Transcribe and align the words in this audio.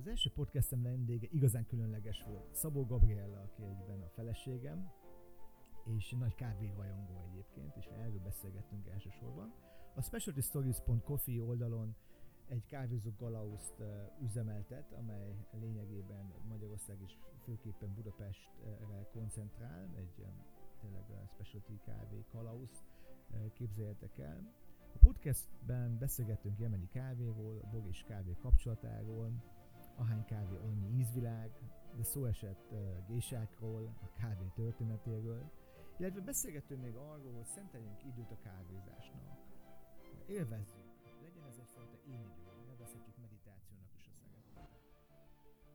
Az 0.00 0.06
első 0.06 0.30
podcastem 0.34 0.82
vendége 0.82 1.28
igazán 1.30 1.66
különleges 1.66 2.22
volt. 2.22 2.54
Szabó 2.54 2.84
Gabriella, 2.84 3.40
aki 3.40 3.62
egyben 3.62 4.02
a 4.02 4.08
feleségem, 4.08 4.90
és 5.96 6.10
nagy 6.18 6.34
kávéhajongó 6.34 7.20
egyébként, 7.30 7.76
és 7.76 7.84
erről 7.84 8.20
beszélgettünk 8.24 8.86
elsősorban. 8.86 9.52
A 9.94 10.02
specialtystories.coffee 10.02 11.42
oldalon 11.42 11.96
egy 12.48 12.66
kávézó 12.66 13.10
galauzt 13.18 13.82
üzemeltet, 14.22 14.92
amely 14.92 15.46
lényegében 15.52 16.32
Magyarország 16.48 16.96
és 17.00 17.12
főképpen 17.44 17.94
Budapestre 17.94 19.08
koncentrál, 19.12 19.88
egy 19.96 20.26
tényleg 20.80 21.04
specialty 21.34 21.80
kávé 21.84 22.24
kalauz, 22.28 22.84
képzeljétek 23.52 24.18
el. 24.18 24.52
A 24.94 24.98
podcastben 24.98 25.98
beszélgettünk 25.98 26.58
jemeni 26.58 26.88
kávéról, 26.88 27.68
bog 27.72 27.86
és 27.88 28.02
kávé 28.02 28.36
kapcsolatáról, 28.40 29.58
ahány 29.96 30.24
kávé 30.24 30.56
annyi 30.56 30.98
ízvilág, 30.98 31.50
de 31.96 32.02
szó 32.02 32.24
esett 32.24 32.70
uh, 32.70 33.06
gésákról, 33.06 33.94
a 34.02 34.12
kávé 34.12 34.46
történetéről, 34.54 35.50
illetve 35.96 36.20
beszélgettünk 36.20 36.82
még 36.82 36.94
arról, 36.94 37.32
hogy 37.32 37.46
szenteljünk 37.46 38.04
időt 38.04 38.30
a 38.30 38.38
kávézásnak. 38.42 39.38
Élvezzük, 40.26 40.84
legyen 41.22 41.44
ez 41.44 41.58
egyfajta 41.58 41.96
én 42.06 42.20
idő, 42.20 42.66
nevezhetjük 42.66 43.16
meditációnak 43.16 43.94
is 43.96 44.06
a 44.06 44.12
szeretet. 44.12 44.70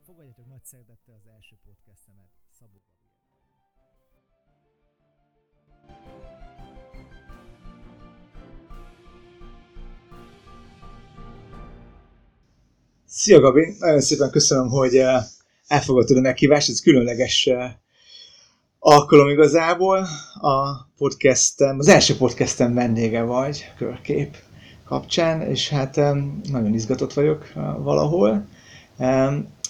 Fogadjatok 0.02 0.46
nagy 0.46 0.64
szeretettel 0.64 1.14
az 1.14 1.26
első 1.26 1.56
podcastemet, 1.64 2.30
Szabó 2.50 2.82
Szia 13.18 13.40
Gabi, 13.40 13.76
nagyon 13.78 14.00
szépen 14.00 14.30
köszönöm, 14.30 14.68
hogy 14.68 14.96
eh, 14.96 15.24
elfogadtad 15.66 16.16
a 16.16 16.20
meghívást, 16.20 16.68
ez 16.68 16.80
különleges 16.80 17.46
eh, 17.46 17.70
alkalom 18.78 19.28
igazából. 19.28 20.06
A 20.40 20.84
podcastem, 20.98 21.78
az 21.78 21.88
első 21.88 22.16
podcastem 22.16 22.74
vendége 22.74 23.22
vagy, 23.22 23.72
körkép 23.78 24.36
kapcsán, 24.84 25.42
és 25.42 25.68
hát 25.68 25.96
nagyon 26.50 26.74
izgatott 26.74 27.12
vagyok 27.12 27.52
eh, 27.54 27.62
valahol, 27.78 28.46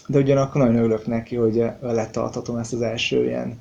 de 0.06 0.18
ugyanakkor 0.18 0.60
nagyon 0.60 0.76
örülök 0.76 1.06
neki, 1.06 1.36
hogy 1.36 1.64
letartatom 1.80 2.56
ezt 2.56 2.72
az 2.72 2.80
első 2.80 3.24
ilyen 3.24 3.60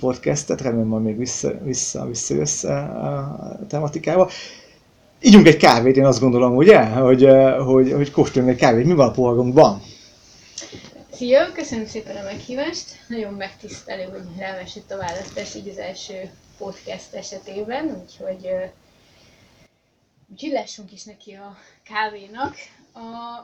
podcastet, 0.00 0.60
remélem 0.60 0.86
majd 0.86 1.02
még 1.02 1.18
vissza, 1.18 1.58
vissza, 1.64 2.06
visszajössz 2.06 2.64
a 2.64 3.58
tematikába. 3.68 4.30
Ígyunk 5.20 5.46
egy 5.46 5.56
kávét, 5.56 5.96
én 5.96 6.04
azt 6.04 6.20
gondolom, 6.20 6.56
ugye? 6.56 6.84
Hogy, 6.84 7.28
hogy, 7.64 7.92
hogy 7.92 8.10
kóstoljunk 8.10 8.54
egy 8.54 8.60
kávét. 8.60 8.84
Mi 8.84 8.94
van 8.94 9.08
a 9.08 9.12
poharunkban? 9.12 9.82
Szia, 11.12 11.52
köszönöm 11.52 11.86
szépen 11.86 12.16
a 12.16 12.22
meghívást. 12.22 13.04
Nagyon 13.08 13.34
megtisztelő, 13.34 14.04
hogy 14.04 14.38
rám 14.38 14.58
esett 14.58 14.90
a 14.90 14.96
választás 14.96 15.54
így 15.54 15.68
az 15.68 15.78
első 15.78 16.30
podcast 16.58 17.14
esetében, 17.14 18.02
úgyhogy, 18.02 18.48
úgyhogy 20.30 20.50
lássunk 20.50 20.92
is 20.92 21.04
neki 21.04 21.32
a 21.32 21.56
kávénak. 21.84 22.54
A, 22.92 22.98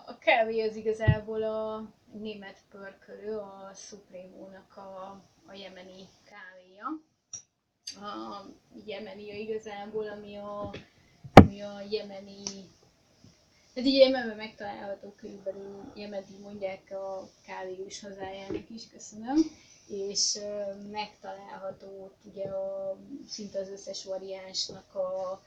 a 0.06 0.18
kávé 0.20 0.68
az 0.68 0.76
igazából 0.76 1.42
a 1.42 1.90
német 2.12 2.56
pörkölő, 2.70 3.36
a 3.36 3.72
Supremo-nak 3.74 4.76
a, 4.76 5.22
a 5.46 5.54
jemeni 5.54 6.08
kávéja. 6.24 6.86
A 8.10 8.44
jemeni 8.86 9.40
igazából, 9.40 10.08
ami 10.08 10.36
a 10.36 10.70
ami 11.54 11.62
a 11.62 11.86
jemeni 11.90 12.42
tehát 13.74 13.88
így 13.88 13.98
Jemenben 13.98 14.36
megtalálható 14.36 15.12
körülbelül 15.16 15.92
Jemeni 15.94 16.38
mondják 16.42 16.90
a 16.90 17.28
kávéus 17.46 18.00
hazájának 18.00 18.70
is, 18.70 18.82
köszönöm, 18.92 19.36
és 19.88 20.38
megtalálható 20.90 22.10
ugye 22.22 22.44
a, 22.44 22.96
szinte 23.28 23.58
az 23.58 23.68
összes 23.68 24.04
variánsnak 24.04 24.94
a, 24.94 25.42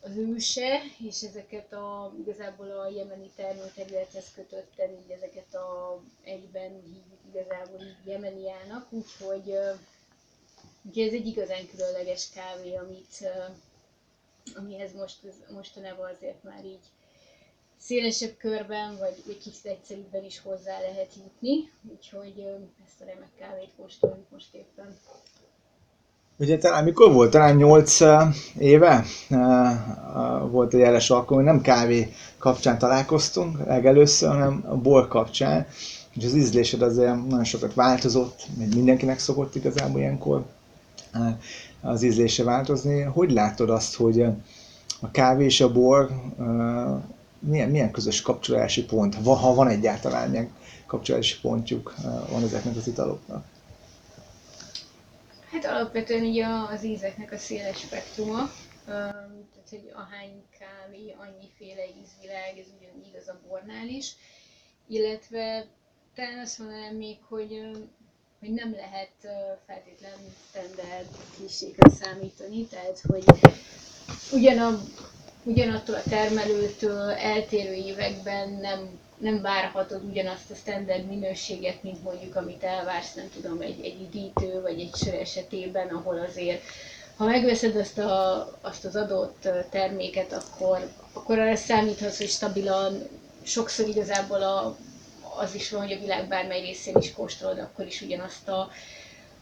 az 0.00 0.16
őse, 0.16 0.80
és 1.08 1.22
ezeket 1.22 1.72
a, 1.72 2.12
igazából 2.20 2.70
a 2.70 2.88
jemeni 2.88 3.30
termőterülethez 3.36 4.24
kötötten, 4.34 4.90
így 4.90 5.10
ezeket 5.10 5.54
a 5.54 6.00
egyben 6.22 6.70
hívjuk 6.70 7.20
igazából 7.32 7.80
így 7.80 8.06
jemeniának, 8.06 8.92
úgyhogy, 8.92 9.54
úgyhogy 10.82 11.06
ez 11.06 11.12
egy 11.12 11.26
igazán 11.26 11.66
különleges 11.68 12.30
kávé, 12.30 12.74
amit, 12.74 13.24
amihez 14.56 14.90
most, 14.94 15.18
mostanában 15.54 16.10
azért 16.14 16.42
már 16.42 16.64
így 16.64 16.86
szélesebb 17.78 18.36
körben, 18.38 18.96
vagy 18.98 19.22
egy 19.28 19.38
kicsit 19.38 19.64
egyszerűbben 19.64 20.24
is 20.24 20.40
hozzá 20.40 20.80
lehet 20.80 21.12
jutni, 21.16 21.70
úgyhogy 21.92 22.44
ezt 22.86 23.00
a 23.00 23.04
remek 23.04 23.30
kávét 23.38 23.70
kóstoljuk 23.76 24.30
most 24.30 24.54
éppen. 24.54 24.96
Ugye 26.36 26.58
talán 26.58 26.84
mikor 26.84 27.12
volt? 27.12 27.30
Talán 27.30 27.56
8 27.56 28.00
éve 28.58 29.04
volt 30.50 30.74
egy 30.74 30.80
jeles 30.80 31.10
alkalom, 31.10 31.44
nem 31.44 31.60
kávé 31.60 32.12
kapcsán 32.38 32.78
találkoztunk 32.78 33.66
legelőször, 33.66 34.28
hanem 34.28 34.64
a 34.68 34.76
bor 34.76 35.08
kapcsán, 35.08 35.66
és 36.14 36.24
az 36.24 36.34
ízlésed 36.34 36.82
azért 36.82 37.26
nagyon 37.26 37.44
sokat 37.44 37.74
változott, 37.74 38.42
mindenkinek 38.74 39.18
szokott 39.18 39.54
igazából 39.54 40.00
ilyenkor 40.00 40.44
az 41.84 42.02
ízlése 42.02 42.44
változni. 42.44 43.00
Hogy 43.02 43.30
látod 43.32 43.70
azt, 43.70 43.94
hogy 43.94 44.20
a 45.00 45.10
kávé 45.10 45.44
és 45.44 45.60
a 45.60 45.72
bor 45.72 46.10
milyen, 47.38 47.70
milyen 47.70 47.90
közös 47.90 48.22
kapcsolási 48.22 48.84
pont, 48.84 49.14
ha 49.24 49.54
van 49.54 49.68
egyáltalán 49.68 50.30
milyen 50.30 50.50
kapcsolási 50.86 51.40
pontjuk 51.40 51.94
van 52.30 52.42
ezeknek 52.42 52.76
az 52.76 52.86
italoknak? 52.86 53.44
Hát 55.50 55.64
alapvetően 55.64 56.24
ugye 56.24 56.46
az 56.46 56.84
ízeknek 56.84 57.32
a 57.32 57.38
széles 57.38 57.78
spektruma, 57.78 58.50
tehát 58.86 59.68
hogy 59.70 59.92
ahány 59.94 60.42
kávé, 60.58 61.14
annyiféle 61.18 61.82
ízvilág, 62.02 62.58
ez 62.58 62.66
ugyan 62.78 63.04
igaz 63.08 63.28
a 63.28 63.40
bornál 63.48 63.86
is, 63.88 64.16
illetve 64.88 65.66
talán 66.14 66.38
azt 66.38 66.58
mondanám 66.58 66.94
még, 66.96 67.16
hogy 67.28 67.60
hogy 68.44 68.54
nem 68.54 68.74
lehet 68.74 69.10
feltétlen 69.66 70.18
standard 70.48 71.06
klisékre 71.36 71.90
számítani, 71.90 72.66
tehát 72.66 73.00
hogy 73.08 73.24
ugyan 74.32 74.80
ugyanattól 75.42 75.94
a 75.94 76.02
termelőtől 76.08 77.10
eltérő 77.10 77.72
években 77.72 78.48
nem, 78.50 78.98
nem 79.18 79.40
várhatod 79.40 80.02
ugyanazt 80.04 80.50
a 80.50 80.54
standard 80.54 81.06
minőséget, 81.06 81.82
mint 81.82 82.02
mondjuk 82.02 82.36
amit 82.36 82.62
elvársz, 82.62 83.14
nem 83.14 83.30
tudom, 83.34 83.60
egy, 83.60 83.84
egy 83.84 84.00
üdítő 84.00 84.60
vagy 84.60 84.80
egy 84.80 84.94
sör 84.94 85.14
esetében, 85.14 85.88
ahol 85.88 86.18
azért 86.18 86.62
ha 87.16 87.24
megveszed 87.24 87.76
azt, 87.76 87.98
a, 87.98 88.48
azt 88.60 88.84
az 88.84 88.96
adott 88.96 89.48
terméket, 89.70 90.32
akkor, 90.32 90.90
akkor 91.12 91.38
arra 91.38 91.56
számíthatsz, 91.56 92.18
hogy 92.18 92.28
stabilan, 92.28 93.08
sokszor 93.42 93.88
igazából 93.88 94.42
a 94.42 94.76
az 95.38 95.54
is 95.54 95.70
van, 95.70 95.80
hogy 95.80 95.92
a 95.92 95.98
világ 95.98 96.28
bármely 96.28 96.60
részén 96.60 96.96
is 96.96 97.12
kóstolod, 97.12 97.58
akkor 97.58 97.86
is 97.86 98.00
ugyanazt 98.00 98.48
a, 98.48 98.70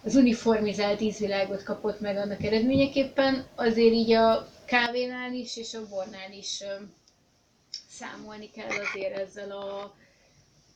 az 0.04 0.14
uniformizált 0.14 1.00
ízvilágot 1.00 1.62
kapott 1.62 2.00
meg 2.00 2.16
annak 2.16 2.42
eredményeképpen. 2.44 3.46
Azért 3.54 3.92
így 3.92 4.12
a 4.12 4.48
kávénál 4.64 5.32
is 5.32 5.56
és 5.56 5.74
a 5.74 5.88
bornál 5.88 6.32
is 6.32 6.62
számolni 7.90 8.50
kell 8.50 8.68
azért 8.68 9.16
ezzel 9.18 9.50
a, 9.50 9.94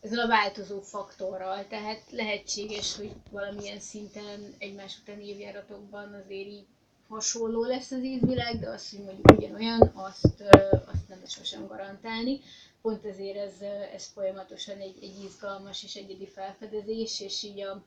ezzel 0.03 0.19
a 0.21 0.28
változó 0.28 0.81
faktorral. 0.81 1.66
Tehát 1.69 2.03
lehetséges, 2.10 2.97
hogy 2.97 3.12
valamilyen 3.31 3.81
szinten 3.81 4.55
egymás 4.59 4.99
után 5.03 5.21
évjáratokban 5.21 6.22
azért 6.25 6.47
így 6.49 6.66
hasonló 7.09 7.65
lesz 7.65 7.91
az 7.91 8.03
ízvilág, 8.03 8.59
de 8.60 8.69
azt, 8.69 8.91
hogy 8.91 9.05
mondjuk 9.05 9.31
ugyanolyan, 9.31 9.91
azt, 9.94 10.43
azt 10.87 11.09
nem 11.09 11.19
sosem 11.26 11.66
garantálni 11.66 12.41
pont 12.86 13.04
ezért 13.04 13.36
ez, 13.36 13.52
ez 13.94 14.06
folyamatosan 14.14 14.78
egy, 14.78 14.97
egy 15.02 15.24
izgalmas 15.24 15.82
és 15.84 15.94
egyedi 15.94 16.26
felfedezés, 16.26 17.20
és 17.20 17.43
így 17.43 17.61
a, 17.61 17.82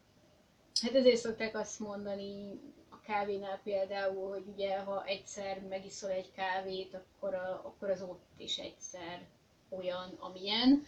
hát 0.82 0.96
ezért 0.96 1.18
szokták 1.18 1.58
azt 1.58 1.80
mondani 1.80 2.60
a 2.90 3.02
kávénál 3.06 3.60
például, 3.64 4.30
hogy 4.30 4.44
ugye 4.54 4.78
ha 4.78 5.06
egyszer 5.06 5.62
megiszol 5.70 6.10
egy 6.10 6.32
kávét, 6.36 6.94
akkor, 6.94 7.34
a, 7.34 7.62
akkor 7.66 7.90
az 7.90 8.02
ott 8.02 8.24
is 8.38 8.58
egyszer 8.58 9.22
olyan, 9.70 10.18
amilyen. 10.20 10.86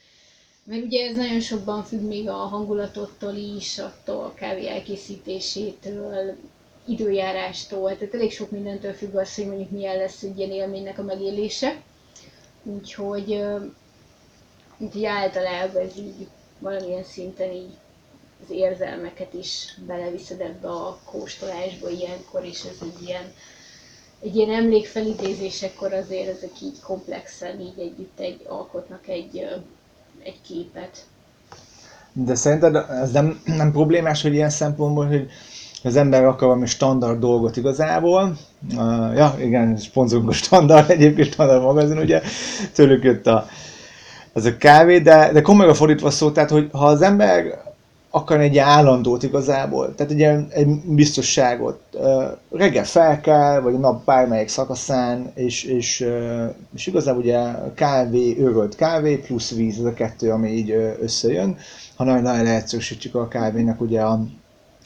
Mert 0.63 0.83
ugye 0.83 1.07
ez 1.09 1.15
nagyon 1.15 1.39
sokban 1.41 1.83
függ 1.83 2.01
még 2.01 2.29
a 2.29 2.33
hangulatottól 2.33 3.33
is, 3.33 3.79
attól 3.79 4.23
a 4.23 4.33
kávé 4.33 4.67
elkészítésétől, 4.67 6.37
időjárástól, 6.85 7.97
tehát 7.97 8.13
elég 8.13 8.31
sok 8.31 8.51
mindentől 8.51 8.93
függ 8.93 9.15
az, 9.15 9.35
hogy 9.35 9.47
mondjuk 9.47 9.69
milyen 9.69 9.97
lesz 9.97 10.23
egy 10.23 10.37
ilyen 10.37 10.51
élménynek 10.51 10.99
a 10.99 11.03
megélése. 11.03 11.81
Úgyhogy 12.63 13.43
így 14.81 15.05
általában 15.05 15.81
ez 15.81 15.97
így 15.97 16.27
valamilyen 16.59 17.03
szinten 17.03 17.51
így 17.51 17.77
az 18.43 18.55
érzelmeket 18.55 19.33
is 19.33 19.77
beleviszed 19.87 20.41
ebbe 20.41 20.67
a 20.67 20.97
kóstolásba 21.05 21.89
ilyenkor, 21.89 22.43
és 22.43 22.63
ez 22.63 22.77
egy 22.81 23.07
ilyen, 23.07 23.23
egy 24.21 24.35
ilyen 24.35 24.51
emlékfelidézésekor 24.51 25.93
azért 25.93 26.37
ezek 26.37 26.61
így 26.61 26.79
komplexen 26.83 27.59
így 27.59 27.79
együtt 27.79 28.19
egy, 28.19 28.45
alkotnak 28.47 29.07
egy, 29.07 29.47
egy 30.23 30.41
képet. 30.47 31.05
De 32.13 32.35
szerinted 32.35 32.75
ez 32.75 33.11
nem, 33.11 33.41
nem 33.45 33.71
problémás, 33.71 34.21
hogy 34.21 34.33
ilyen 34.33 34.49
szempontból, 34.49 35.07
hogy 35.07 35.29
az 35.83 35.95
ember 35.95 36.25
akar 36.25 36.47
valami 36.47 36.65
standard 36.65 37.19
dolgot 37.19 37.57
igazából. 37.57 38.37
Uh, 38.75 39.15
ja, 39.15 39.35
igen, 39.39 39.77
sponzorunk 39.77 40.29
a 40.29 40.33
standard, 40.33 40.89
egyébként 40.89 41.33
standard 41.33 41.61
magazin, 41.61 41.97
ugye, 41.97 42.21
tőlük 42.73 43.03
jött 43.03 43.27
a, 43.27 43.45
ez 44.33 44.45
a 44.45 44.57
kávé, 44.57 44.99
de, 44.99 45.31
de 45.31 45.41
komolyan 45.41 45.73
fordítva 45.73 46.09
szó, 46.09 46.31
tehát 46.31 46.49
hogy 46.49 46.69
ha 46.71 46.85
az 46.85 47.01
ember 47.01 47.69
akar 48.13 48.39
egy 48.39 48.57
állandót 48.57 49.23
igazából, 49.23 49.95
tehát 49.95 50.11
egy, 50.11 50.17
ilyen, 50.17 50.47
egy 50.49 50.67
biztosságot. 50.85 51.79
Reggel 52.49 52.83
fel 52.83 53.21
kell, 53.21 53.59
vagy 53.59 53.73
a 53.73 53.77
nap 53.77 54.05
bármelyik 54.05 54.47
szakaszán, 54.47 55.31
és, 55.35 55.63
és, 55.63 56.05
és 56.75 56.87
igazából 56.87 57.21
ugye 57.21 57.39
kávé, 57.75 58.37
őrölt 58.39 58.75
kávé 58.75 59.15
plusz 59.15 59.51
víz, 59.51 59.79
ez 59.79 59.85
a 59.85 59.93
kettő, 59.93 60.31
ami 60.31 60.49
így 60.49 60.71
összejön. 61.01 61.57
Ha 61.95 62.03
nagyon, 62.03 62.21
nagyon 62.21 62.43
leegyszerűsítjük 62.43 63.15
a 63.15 63.27
kávénak 63.27 63.81
ugye 63.81 64.01
a, 64.01 64.19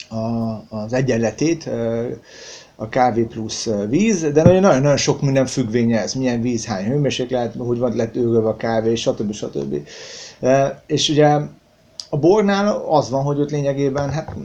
a, 0.08 0.64
az 0.68 0.92
egyenletét, 0.92 1.70
a 2.76 2.88
kávé 2.88 3.22
plusz 3.22 3.68
víz, 3.88 4.20
de 4.32 4.42
nagyon-nagyon 4.42 4.96
sok 4.96 5.22
minden 5.22 5.46
függvénye 5.46 6.00
ez, 6.00 6.14
milyen 6.14 6.40
víz, 6.40 6.66
hány 6.66 6.84
hőmérséklet, 6.84 7.54
hogy 7.58 7.78
van 7.78 7.96
lett 7.96 8.16
őrölve 8.16 8.48
a 8.48 8.56
kávé, 8.56 8.94
stb. 8.94 9.32
stb. 9.32 9.74
És 10.86 11.08
ugye 11.08 11.38
a 12.10 12.18
bornál 12.18 12.84
az 12.88 13.10
van, 13.10 13.22
hogy 13.22 13.40
ott 13.40 13.50
lényegében 13.50 14.10
hát, 14.10 14.36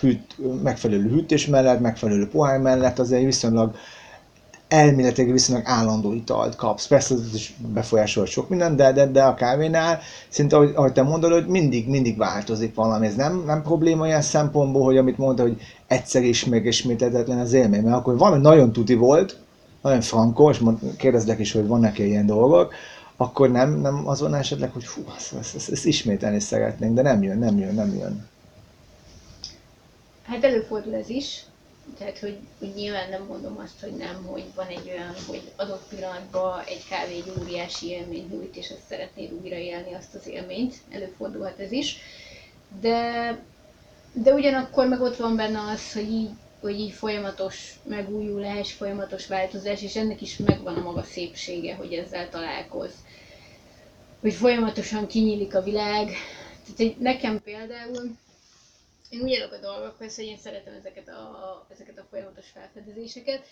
hűt, 0.00 0.36
megfelelő 0.62 1.08
hűtés 1.08 1.46
mellett, 1.46 1.80
megfelelő 1.80 2.28
pohár 2.28 2.60
mellett 2.60 2.98
azért 2.98 3.24
viszonylag 3.24 3.74
elméletileg 4.72 5.32
viszonylag 5.32 5.66
állandó 5.66 6.12
italt 6.12 6.56
kapsz. 6.56 6.86
Persze 6.86 7.14
ez 7.14 7.34
is 7.34 7.54
befolyásol 7.72 8.26
sok 8.26 8.48
minden, 8.48 8.76
de, 8.76 8.92
de, 8.92 9.06
de 9.06 9.22
a 9.22 9.34
kávénál 9.34 10.00
szinte, 10.28 10.56
ahogy, 10.56 10.72
ahogy 10.74 10.92
te 10.92 11.02
mondod, 11.02 11.32
hogy 11.32 11.46
mindig, 11.46 11.88
mindig 11.88 12.16
változik 12.16 12.74
valami. 12.74 13.06
Ez 13.06 13.14
nem, 13.14 13.42
nem 13.46 13.62
probléma 13.62 14.02
olyan 14.02 14.22
szempontból, 14.22 14.84
hogy 14.84 14.96
amit 14.96 15.18
mondta, 15.18 15.42
hogy 15.42 15.60
egyszer 15.86 16.22
is 16.22 16.44
megismételhetetlen 16.44 17.38
az 17.38 17.52
élmény, 17.52 17.82
mert 17.82 17.96
akkor 17.96 18.18
valami 18.18 18.42
nagyon 18.42 18.72
tuti 18.72 18.94
volt, 18.94 19.38
nagyon 19.82 20.00
frankos, 20.00 20.60
kérdezlek 20.96 21.38
is, 21.38 21.52
hogy 21.52 21.66
vannak 21.66 21.98
-e 21.98 22.04
ilyen 22.04 22.26
dolgok, 22.26 22.74
akkor 23.16 23.50
nem, 23.50 23.80
nem 23.80 24.08
az 24.08 24.20
van 24.20 24.34
esetleg, 24.34 24.72
hogy 24.72 24.84
fú, 24.84 25.02
ezt, 25.16 25.32
ezt, 25.32 25.54
ezt, 25.54 25.70
ezt 25.70 25.86
ismételni 25.86 26.40
szeretnénk, 26.40 26.94
de 26.94 27.02
nem 27.02 27.22
jön, 27.22 27.38
nem 27.38 27.58
jön, 27.58 27.74
nem 27.74 27.94
jön. 27.94 28.28
Hát 30.22 30.44
előfordul 30.44 30.94
ez 30.94 31.08
is, 31.08 31.44
tehát, 31.98 32.18
hogy, 32.18 32.38
hogy 32.58 32.72
nyilván 32.74 33.08
nem 33.10 33.22
mondom 33.24 33.58
azt, 33.58 33.80
hogy 33.80 33.92
nem, 33.96 34.24
hogy 34.24 34.44
van 34.54 34.66
egy 34.66 34.88
olyan, 34.88 35.14
hogy 35.26 35.42
adott 35.56 35.88
pillanatban 35.88 36.60
egy 36.66 36.84
kávé 36.88 37.14
egy 37.14 37.32
óriási 37.40 37.86
élmény 37.88 38.28
nyújt, 38.30 38.56
és 38.56 38.70
azt 38.70 38.86
szeretnéd 38.88 39.32
újraélni 39.32 39.94
azt 39.94 40.14
az 40.14 40.26
élményt, 40.26 40.74
előfordulhat 40.90 41.58
ez 41.58 41.72
is. 41.72 41.96
De, 42.80 43.38
de 44.12 44.32
ugyanakkor 44.32 44.86
meg 44.88 45.00
ott 45.00 45.16
van 45.16 45.36
benne 45.36 45.60
az, 45.60 45.92
hogy 45.92 46.10
így, 46.10 46.30
hogy 46.60 46.78
így 46.80 46.92
folyamatos 46.92 47.74
megújulás, 47.84 48.72
folyamatos 48.72 49.26
változás, 49.26 49.82
és 49.82 49.96
ennek 49.96 50.20
is 50.20 50.36
megvan 50.36 50.76
a 50.76 50.82
maga 50.82 51.02
szépsége, 51.02 51.74
hogy 51.74 51.92
ezzel 51.92 52.28
találkoz. 52.28 52.90
Hogy 54.20 54.34
folyamatosan 54.34 55.06
kinyílik 55.06 55.54
a 55.54 55.62
világ. 55.62 56.06
Tehát 56.06 56.76
hogy 56.76 56.96
nekem 56.98 57.40
például 57.42 58.16
én 59.12 59.20
úgy 59.20 59.34
állok 59.34 59.52
a 59.52 59.58
dolgokhoz, 59.58 60.14
hogy 60.16 60.24
én 60.24 60.36
szeretem 60.36 60.74
ezeket 60.74 61.08
a, 61.08 61.66
ezeket 61.70 61.98
a 61.98 62.06
folyamatos 62.10 62.48
felfedezéseket. 62.50 63.46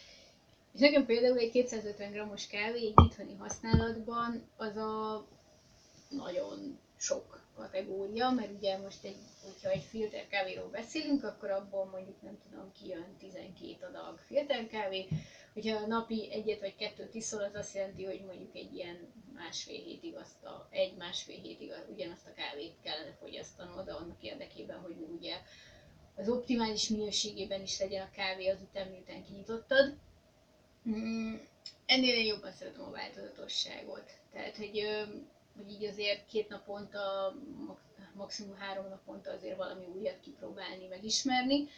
És 0.75 0.81
nekem 0.81 1.07
például 1.07 1.39
egy 1.39 1.51
250 1.51 2.13
g-os 2.13 2.47
kávé 2.47 2.87
egy 2.87 2.95
itthoni 3.05 3.35
használatban 3.39 4.49
az 4.57 4.77
a 4.77 5.25
nagyon 6.09 6.79
sok 7.01 7.41
kategória, 7.57 8.31
mert 8.31 8.51
ugye 8.53 8.79
most 8.79 9.05
egy, 9.05 9.17
hogyha 9.43 9.71
egy 9.71 9.83
filter 9.83 10.27
kávéról 10.29 10.69
beszélünk, 10.69 11.25
akkor 11.25 11.51
abból 11.51 11.85
mondjuk 11.85 12.23
nem 12.23 12.39
tudom, 12.51 12.73
kijön 12.73 13.17
12 13.19 13.87
adag 13.87 14.19
filter 14.19 14.67
kávé. 14.67 15.09
Hogyha 15.53 15.87
napi 15.87 16.33
egyet 16.33 16.61
vagy 16.61 16.77
kettőt 16.77 17.15
iszol, 17.15 17.43
az 17.43 17.55
azt 17.55 17.75
jelenti, 17.75 18.05
hogy 18.05 18.25
mondjuk 18.27 18.55
egy 18.57 18.75
ilyen 18.75 18.99
másfél 19.35 19.81
hétig 19.83 20.17
azt 20.17 20.45
a, 20.45 20.69
egy-másfél 20.71 21.39
hétig 21.41 21.73
ugyanazt 21.93 22.27
a 22.27 22.33
kávét 22.33 22.75
kellene 22.83 23.17
fogyasztanod, 23.21 23.89
annak 23.89 24.23
érdekében, 24.23 24.81
hogy 24.81 24.97
ugye 25.19 25.37
az 26.17 26.29
optimális 26.29 26.89
minőségében 26.89 27.63
is 27.63 27.79
legyen 27.79 28.07
a 28.07 28.11
kávé 28.11 28.49
azután, 28.49 28.89
miután 28.89 29.25
kinyitottad. 29.25 29.95
Mm, 30.89 31.35
ennél 31.87 32.15
én 32.15 32.27
jobban 32.27 32.53
szeretem 32.53 32.83
a 32.85 32.91
változatosságot. 32.91 34.11
Tehát, 34.33 34.57
hogy, 34.57 34.87
hogy 35.57 35.71
így 35.71 35.85
azért 35.85 36.27
két 36.27 36.49
naponta, 36.49 37.35
maximum 38.15 38.57
három 38.57 38.89
naponta 38.89 39.31
azért 39.31 39.57
valami 39.57 39.87
újat 39.97 40.21
kipróbálni, 40.21 40.87
megismerni. 40.87 41.69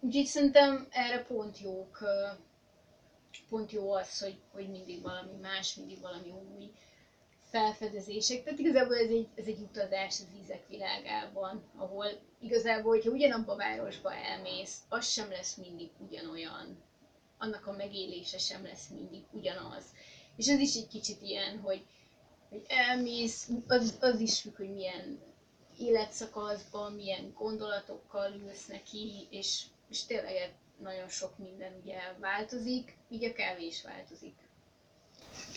Úgyhogy 0.00 0.24
szerintem 0.24 0.86
erre 0.90 1.22
pont 1.24 1.58
jók 1.60 1.98
pont 3.48 3.72
jó 3.72 3.92
az, 3.92 4.20
hogy, 4.20 4.38
hogy 4.52 4.70
mindig 4.70 5.02
valami 5.02 5.36
más, 5.40 5.74
mindig 5.74 6.00
valami 6.00 6.30
új 6.30 6.70
felfedezések. 7.50 8.44
Tehát 8.44 8.58
igazából 8.58 8.96
ez 8.96 9.10
egy, 9.10 9.28
ez 9.34 9.46
egy 9.46 9.60
utazás 9.60 10.20
az 10.20 10.26
ízek 10.42 10.68
világában, 10.68 11.62
ahol 11.76 12.06
igazából, 12.40 12.90
hogyha 12.94 13.10
ugyanabba 13.10 13.52
a 13.52 13.56
városba 13.56 14.14
elmész, 14.14 14.78
az 14.88 15.08
sem 15.08 15.30
lesz 15.30 15.54
mindig 15.54 15.90
ugyanolyan. 15.98 16.82
Annak 17.38 17.66
a 17.66 17.72
megélése 17.72 18.38
sem 18.38 18.62
lesz 18.64 18.88
mindig 18.88 19.22
ugyanaz. 19.30 19.84
És 20.36 20.48
ez 20.48 20.58
is 20.58 20.74
egy 20.74 20.88
kicsit 20.88 21.22
ilyen, 21.22 21.58
hogy, 21.60 21.84
hogy 22.50 22.62
elmész, 22.68 23.48
az, 23.66 23.94
az 24.00 24.20
is 24.20 24.40
függ, 24.40 24.56
hogy 24.56 24.74
milyen 24.74 25.18
életszakaszban, 25.78 26.92
milyen 26.92 27.32
gondolatokkal 27.38 28.30
ülsz 28.46 28.66
neki, 28.66 29.26
és, 29.30 29.62
és 29.90 30.04
tényleg 30.04 30.54
nagyon 30.82 31.08
sok 31.08 31.30
minden 31.38 31.72
ugye 31.82 31.96
változik, 32.20 32.96
így 33.10 33.24
a 33.24 33.32
kávé 33.32 33.66
is 33.66 33.82
változik. 33.82 34.34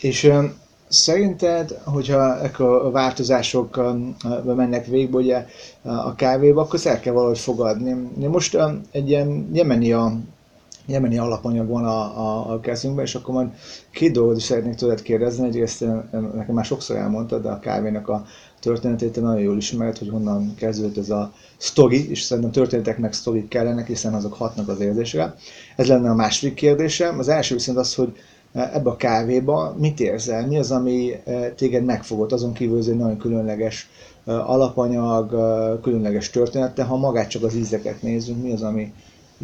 És 0.00 0.24
um, 0.24 0.60
szerinted, 0.88 1.70
hogyha 1.70 2.18
a 2.58 2.90
változások 2.90 3.76
um, 3.76 4.16
mennek 4.44 4.86
végbe 4.86 5.16
ugye 5.16 5.46
a 5.82 6.14
kávéba, 6.14 6.60
akkor 6.60 6.80
el 6.84 7.00
kell 7.00 7.12
valahogy 7.12 7.38
fogadni. 7.38 7.92
Most 8.26 8.54
um, 8.54 8.80
egy 8.90 9.08
ilyen 9.08 9.50
jemeni 9.52 9.92
a 9.92 10.12
jemeni 10.90 11.18
alapanyag 11.18 11.68
van 11.68 11.84
a, 11.84 12.18
a, 12.18 12.52
a 12.52 12.60
kezünkben, 12.60 13.04
és 13.04 13.14
akkor 13.14 13.34
majd 13.34 13.48
két 13.90 14.12
dolgot 14.12 14.36
is 14.36 14.42
szeretnék 14.42 14.74
tőled 14.74 15.02
kérdezni. 15.02 15.46
Egyrészt 15.46 15.80
nekem 16.34 16.54
már 16.54 16.64
sokszor 16.64 16.96
elmondtad, 16.96 17.42
de 17.42 17.48
a 17.48 17.58
kávénak 17.58 18.08
a 18.08 18.24
történetét 18.60 19.12
te 19.12 19.20
nagyon 19.20 19.40
jól 19.40 19.56
ismered, 19.56 19.98
hogy 19.98 20.08
honnan 20.08 20.54
kezdődött 20.56 20.96
ez 20.98 21.10
a 21.10 21.32
sztori, 21.56 22.10
és 22.10 22.22
szerintem 22.22 22.52
történetek 22.52 22.98
meg 22.98 23.12
sztorik 23.12 23.48
kellenek, 23.48 23.86
hiszen 23.86 24.14
azok 24.14 24.34
hatnak 24.34 24.68
az 24.68 24.80
érzésre. 24.80 25.34
Ez 25.76 25.86
lenne 25.86 26.10
a 26.10 26.14
második 26.14 26.54
kérdésem. 26.54 27.18
Az 27.18 27.28
első 27.28 27.54
viszont 27.54 27.78
az, 27.78 27.94
hogy 27.94 28.12
ebbe 28.52 28.90
a 28.90 28.96
kávéba 28.96 29.74
mit 29.78 30.00
érzel? 30.00 30.46
Mi 30.46 30.58
az, 30.58 30.70
ami 30.70 31.12
téged 31.56 31.84
megfogott? 31.84 32.32
Azon 32.32 32.52
kívül 32.52 32.78
ez 32.78 32.86
egy 32.86 32.96
nagyon 32.96 33.18
különleges 33.18 33.88
alapanyag, 34.24 35.30
különleges 35.82 36.30
története. 36.30 36.82
Ha 36.82 36.96
magát 36.96 37.28
csak 37.28 37.42
az 37.42 37.54
ízeket 37.54 38.02
nézzünk, 38.02 38.42
mi 38.42 38.52
az, 38.52 38.62
ami 38.62 38.92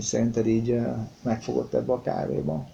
szerinted 0.02 0.46
így 0.46 0.78
megfogott 1.22 1.74
ebbe 1.74 1.92
a 1.92 2.00
kávéba? 2.00 2.68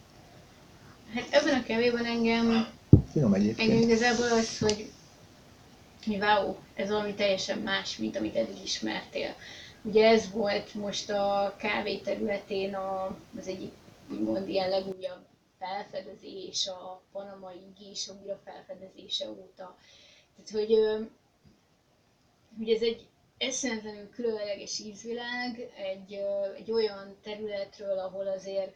Hát 1.14 1.29
ebben 1.31 1.61
a 1.61 1.62
kávéban 1.62 2.05
engem, 2.05 2.67
Finom 3.12 3.35
egyébként. 3.35 3.71
engem 3.71 3.88
igazából 3.88 4.26
az, 4.38 4.59
hogy 4.59 4.91
hogy 6.07 6.17
wow, 6.21 6.57
ez 6.75 6.88
valami 6.88 7.14
teljesen 7.14 7.59
más, 7.59 7.97
mint 7.97 8.17
amit 8.17 8.37
eddig 8.37 8.62
ismertél. 8.64 9.35
Ugye 9.83 10.09
ez 10.09 10.31
volt 10.31 10.75
most 10.75 11.11
a 11.11 11.55
kávé 11.59 11.97
területén 11.97 12.75
a, 12.75 13.17
az 13.38 13.47
egyik 13.47 13.73
úgymond 14.11 14.49
ilyen 14.49 14.69
legújabb 14.69 15.25
felfedezés, 15.59 16.67
a 16.67 17.02
panamai 17.12 17.73
gés 17.79 18.11
újra 18.21 18.41
felfedezése 18.45 19.29
óta. 19.31 19.76
Tehát, 20.37 20.50
hogy, 20.67 20.79
hogy 22.59 22.71
ez 22.71 22.81
egy 22.81 23.07
eszméletlenül 23.42 24.08
különleges 24.11 24.78
ízvilág, 24.78 25.70
egy, 25.76 26.20
egy 26.56 26.72
olyan 26.72 27.16
területről, 27.22 27.99
ahol 27.99 28.26
azért 28.28 28.75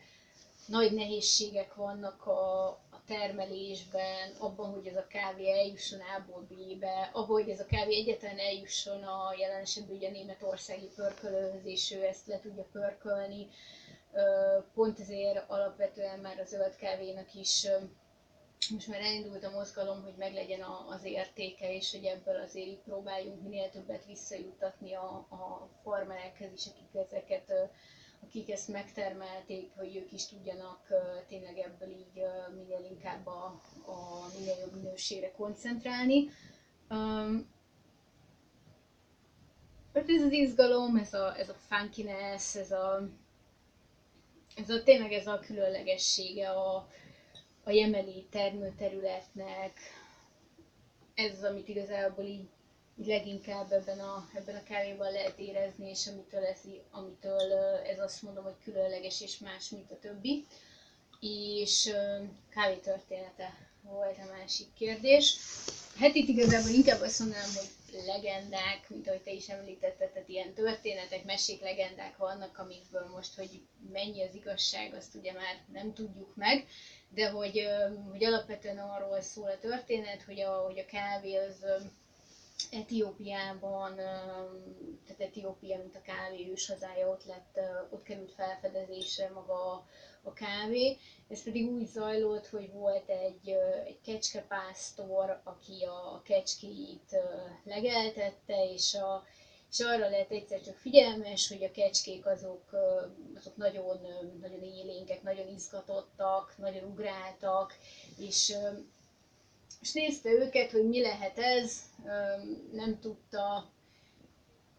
nagy 0.67 0.93
nehézségek 0.93 1.75
vannak 1.75 2.27
a, 2.27 2.79
termelésben, 3.07 4.31
abban, 4.39 4.71
hogy 4.73 4.87
ez 4.87 4.97
a 4.97 5.07
kávé 5.07 5.51
eljusson 5.51 6.01
A-ból 6.01 6.47
B-be, 6.49 7.11
abban, 7.13 7.43
hogy 7.43 7.49
ez 7.51 7.61
a 7.61 7.67
kávé 7.67 7.97
egyetlen 7.97 8.39
eljusson 8.39 9.03
a 9.03 9.35
jelen 9.39 9.61
esetben 9.61 9.97
ugye 9.97 10.09
a 10.09 10.11
németországi 10.11 10.89
pörkölőhöz, 10.95 11.65
és 11.65 11.93
ő 11.93 12.05
ezt 12.05 12.27
le 12.27 12.41
tudja 12.41 12.67
pörkölni. 12.73 13.47
Pont 14.75 15.01
ezért 15.01 15.45
alapvetően 15.51 16.19
már 16.19 16.39
a 16.41 16.45
zöld 16.45 16.77
kávénak 16.77 17.35
is 17.35 17.67
most 18.71 18.87
már 18.89 19.01
elindult 19.01 19.45
a 19.45 19.51
mozgalom, 19.51 20.03
hogy 20.03 20.15
meglegyen 20.19 20.61
az 20.89 21.05
értéke, 21.05 21.75
és 21.75 21.91
hogy 21.91 22.05
ebből 22.05 22.41
azért 22.41 22.67
így 22.67 22.79
próbáljunk 22.85 23.43
minél 23.43 23.71
többet 23.71 24.07
visszajuttatni 24.07 24.95
a, 24.95 25.09
a 25.15 25.69
farmerekhez 25.83 26.53
is, 26.53 26.67
akik 26.67 27.05
ezeket 27.07 27.53
akik 28.23 28.51
ezt 28.51 28.69
megtermelték, 28.69 29.71
hogy 29.77 29.97
ők 29.97 30.13
is 30.13 30.27
tudjanak 30.27 30.87
tényleg 31.29 31.59
ebből 31.59 31.89
így 31.91 32.23
minél 32.55 32.85
inkább 32.91 33.27
a, 33.27 33.61
a 33.87 34.27
minél 34.39 34.57
jobb 34.61 34.75
minőségre 34.75 35.33
koncentrálni. 35.33 36.29
hát 39.95 40.09
ez 40.09 40.23
az 40.23 40.33
izgalom, 40.33 40.97
ez 40.97 41.15
a, 41.15 41.39
ez 41.39 41.49
a 41.49 41.55
funkiness, 41.69 42.55
ez 42.55 42.71
a, 42.73 43.09
ez 44.57 44.71
a 44.71 44.83
tényleg 44.83 45.13
ez 45.13 45.27
a 45.27 45.39
különlegessége 45.39 46.51
a, 46.51 46.89
a 47.67 47.71
jemeni 47.71 48.27
termőterületnek, 48.31 49.73
ez 51.15 51.33
az, 51.33 51.43
amit 51.43 51.69
igazából 51.69 52.25
így, 52.25 52.49
így 53.01 53.07
leginkább 53.07 53.73
ebben 53.73 53.99
a, 53.99 54.29
ebben 54.35 54.57
a 54.57 54.63
kávéban 54.63 55.13
lehet 55.13 55.39
érezni, 55.39 55.89
és 55.91 56.07
amitől 56.07 56.45
ez, 56.45 56.59
amitől 56.91 57.53
ez 57.87 57.99
azt 57.99 58.23
mondom, 58.23 58.45
hogy 58.45 58.57
különleges 58.65 59.21
és 59.21 59.39
más, 59.39 59.69
mint 59.69 59.91
a 59.91 59.99
többi. 59.99 60.47
És 61.21 61.91
kávé 62.51 62.75
története 62.77 63.69
volt 63.83 64.17
a 64.19 64.33
másik 64.39 64.67
kérdés. 64.75 65.37
Hát 65.99 66.15
itt 66.15 66.29
igazából 66.29 66.71
inkább 66.71 67.01
azt 67.01 67.19
mondanám, 67.19 67.49
hogy 67.55 67.69
legendák, 68.05 68.89
mint 68.89 69.09
ahogy 69.09 69.23
te 69.23 69.31
is 69.31 69.49
említetted, 69.49 70.11
tehát 70.11 70.29
ilyen 70.29 70.53
történetek, 70.55 71.25
mesék, 71.25 71.61
legendák 71.61 72.17
vannak, 72.17 72.59
amikből 72.59 73.07
most, 73.15 73.35
hogy 73.35 73.63
mennyi 73.93 74.23
az 74.23 74.35
igazság, 74.35 74.95
azt 74.95 75.15
ugye 75.15 75.33
már 75.33 75.65
nem 75.73 75.93
tudjuk 75.93 76.37
meg, 76.37 76.67
de 77.09 77.31
hogy, 77.31 77.69
hogy 78.11 78.25
alapvetően 78.25 78.79
arról 78.79 79.21
szól 79.21 79.51
a 79.51 79.59
történet, 79.59 80.23
hogy 80.23 80.41
a, 80.41 80.51
hogy 80.51 80.79
a 80.79 80.85
kávé 80.85 81.35
az 81.37 81.65
Etiópiában, 82.71 83.95
tehát 83.97 85.21
Etiópia, 85.21 85.79
mint 85.79 85.97
a 85.97 86.01
kávé 86.03 86.51
őshazája, 86.51 87.09
ott, 87.09 87.25
lett, 87.25 87.61
ott 87.91 88.03
került 88.03 88.33
felfedezésre 88.33 89.31
maga 89.31 89.85
a 90.23 90.33
kávé. 90.33 90.97
Ez 91.29 91.43
pedig 91.43 91.69
úgy 91.71 91.87
zajlott, 91.87 92.47
hogy 92.47 92.73
volt 92.73 93.09
egy, 93.09 93.49
egy 93.87 94.01
kecskepásztor, 94.05 95.41
aki 95.45 95.85
a 95.85 96.23
kecskéit 96.25 97.17
legeltette, 97.65 98.71
és, 98.73 98.95
a, 98.95 99.25
és 99.71 99.81
arra 99.81 100.09
lett 100.09 100.31
egyszer 100.31 100.61
csak 100.61 100.77
figyelmes, 100.77 101.49
hogy 101.49 101.65
a 101.65 101.71
kecskék 101.71 102.27
azok, 102.27 102.71
azok 103.37 103.57
nagyon, 103.57 104.01
nagyon 104.41 104.63
élénkek, 104.63 105.23
nagyon 105.23 105.49
izgatottak, 105.49 106.55
nagyon 106.59 106.85
ugráltak, 106.85 107.75
és, 108.19 108.57
és 109.81 109.93
nézte 109.93 110.31
őket, 110.31 110.71
hogy 110.71 110.89
mi 110.89 111.01
lehet 111.01 111.39
ez, 111.39 111.81
nem 112.73 112.99
tudta, 113.01 113.71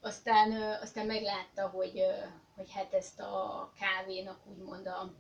aztán, 0.01 0.51
aztán 0.82 1.06
meglátta, 1.06 1.68
hogy, 1.68 2.01
hogy 2.56 2.72
hát 2.72 2.94
ezt 2.94 3.20
a 3.20 3.72
kávénak 3.80 4.39
úgymond 4.50 4.88
a, 4.88 5.13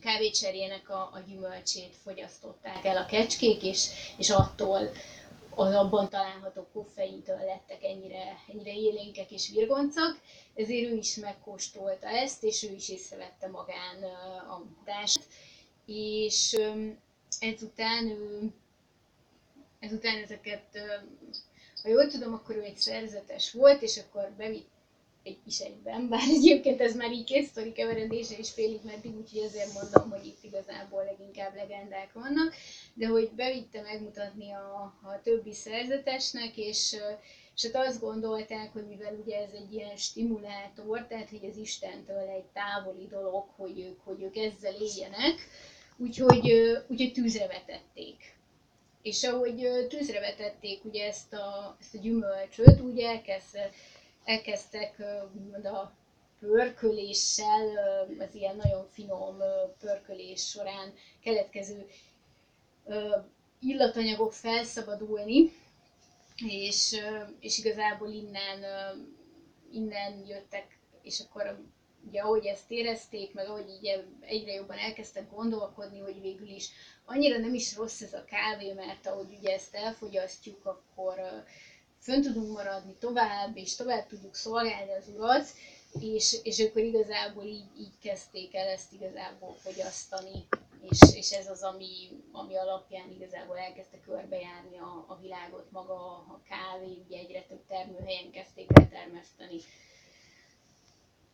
kávécserjének 0.00 0.90
a, 0.90 1.10
a 1.12 1.22
gyümölcsét 1.26 1.96
fogyasztották 2.02 2.84
el 2.84 2.96
a 2.96 3.06
kecskék, 3.06 3.62
és, 3.62 3.88
és 4.16 4.30
attól 4.30 4.90
az 5.54 5.74
abban 5.74 6.08
található 6.08 6.66
koffeintől 6.72 7.38
lettek 7.38 7.82
ennyire, 7.84 8.36
ennyire 8.52 8.72
élénkek 8.74 9.30
és 9.30 9.48
virgoncak, 9.50 10.20
ezért 10.54 10.90
ő 10.90 10.94
is 10.94 11.14
megkóstolta 11.14 12.06
ezt, 12.06 12.44
és 12.44 12.62
ő 12.62 12.72
is 12.74 12.88
észrevette 12.88 13.48
magán 13.48 14.02
a 14.48 14.62
hatást, 14.76 15.20
és 15.86 16.56
ezután 17.40 18.06
ő, 18.08 18.52
ezután 19.88 20.22
ezeket, 20.22 20.64
ha 21.82 21.88
jól 21.88 22.06
tudom, 22.06 22.32
akkor 22.32 22.56
ő 22.56 22.62
egy 22.62 22.76
szerzetes 22.76 23.52
volt, 23.52 23.82
és 23.82 23.96
akkor 23.96 24.32
bevitt 24.36 24.68
egy 25.22 25.38
kis 25.44 25.58
egyben, 25.58 26.08
bár 26.08 26.28
egyébként 26.28 26.80
ez 26.80 26.96
már 26.96 27.12
így 27.12 27.24
két 27.24 27.46
sztori 27.46 27.72
keveredése 27.72 28.38
is 28.38 28.50
félig 28.50 28.80
meddig, 28.84 29.16
úgyhogy 29.16 29.42
ezért 29.42 29.72
mondom, 29.72 30.10
hogy 30.10 30.26
itt 30.26 30.44
igazából 30.44 31.04
leginkább 31.04 31.54
legendák 31.54 32.12
vannak, 32.12 32.54
de 32.94 33.06
hogy 33.06 33.30
bevitte 33.30 33.80
megmutatni 33.80 34.52
a, 34.52 34.98
a 35.02 35.20
többi 35.22 35.52
szerzetesnek, 35.52 36.56
és, 36.56 36.96
és 37.56 37.70
hát 37.72 37.86
azt 37.86 38.00
gondolták, 38.00 38.72
hogy 38.72 38.86
mivel 38.86 39.14
ugye 39.24 39.36
ez 39.36 39.52
egy 39.52 39.72
ilyen 39.72 39.96
stimulátor, 39.96 41.06
tehát 41.06 41.30
hogy 41.30 41.44
ez 41.44 41.56
Istentől 41.56 42.28
egy 42.28 42.46
távoli 42.52 43.06
dolog, 43.06 43.44
hogy 43.56 43.80
ők, 43.80 44.00
hogy 44.00 44.22
ők 44.22 44.36
ezzel 44.36 44.74
éljenek, 44.80 45.34
úgyhogy, 45.96 46.52
úgyhogy 46.88 47.12
tűzre 47.12 47.46
vetették. 47.46 48.37
És 49.02 49.24
ahogy 49.24 49.86
tűzre 49.88 50.20
vetették 50.20 50.84
ugye 50.84 51.06
ezt 51.06 51.32
a, 51.32 51.76
ezt 51.80 51.94
a 51.94 51.98
gyümölcsöt, 51.98 52.80
úgy 52.80 53.00
elkezdett 53.00 53.74
elkezdtek 54.28 54.98
a 55.64 55.92
pörköléssel, 56.38 57.68
az 58.18 58.34
ilyen 58.34 58.56
nagyon 58.56 58.86
finom 58.88 59.36
pörkölés 59.78 60.48
során 60.48 60.92
keletkező 61.22 61.86
illatanyagok 63.60 64.32
felszabadulni, 64.32 65.52
és, 66.46 66.96
és 67.40 67.58
igazából 67.58 68.08
innen, 68.08 68.64
innen 69.72 70.26
jöttek, 70.26 70.78
és 71.02 71.20
akkor 71.20 71.58
ugye 72.06 72.20
ahogy 72.20 72.46
ezt 72.46 72.70
érezték, 72.70 73.34
meg 73.34 73.48
ahogy 73.48 73.68
így 73.68 74.04
egyre 74.20 74.52
jobban 74.52 74.78
elkezdtek 74.78 75.30
gondolkodni, 75.30 75.98
hogy 76.00 76.20
végül 76.20 76.48
is 76.48 76.68
annyira 77.04 77.38
nem 77.38 77.54
is 77.54 77.76
rossz 77.76 78.00
ez 78.00 78.12
a 78.12 78.24
kávé, 78.24 78.72
mert 78.72 79.06
ahogy 79.06 79.36
ugye 79.40 79.52
ezt 79.52 79.74
elfogyasztjuk, 79.74 80.64
akkor 80.66 81.44
fönn 81.98 82.22
tudunk 82.22 82.52
maradni 82.52 82.94
tovább, 82.98 83.56
és 83.56 83.74
tovább 83.76 84.06
tudjuk 84.06 84.34
szolgálni 84.34 84.92
az 84.92 85.08
urat, 85.16 85.46
és, 86.00 86.36
és 86.42 86.60
akkor 86.60 86.82
igazából 86.82 87.44
így, 87.44 87.70
így 87.78 87.98
kezdték 88.02 88.54
el 88.54 88.68
ezt 88.68 88.92
igazából 88.92 89.54
fogyasztani, 89.54 90.46
és, 90.90 90.98
és 91.14 91.30
ez 91.30 91.48
az, 91.50 91.62
ami, 91.62 92.08
ami 92.32 92.56
alapján 92.56 93.10
igazából 93.10 93.58
elkezdte 93.58 94.00
körbejárni 94.00 94.78
a, 94.78 95.04
a 95.08 95.18
világot 95.20 95.70
maga 95.70 95.94
a 96.16 96.40
kávé, 96.48 96.98
ugye 97.06 97.18
egyre 97.18 97.42
több 97.42 97.66
termőhelyen 97.66 98.30
kezdték 98.30 98.68
el 98.74 98.88
termeszteni. 98.88 99.56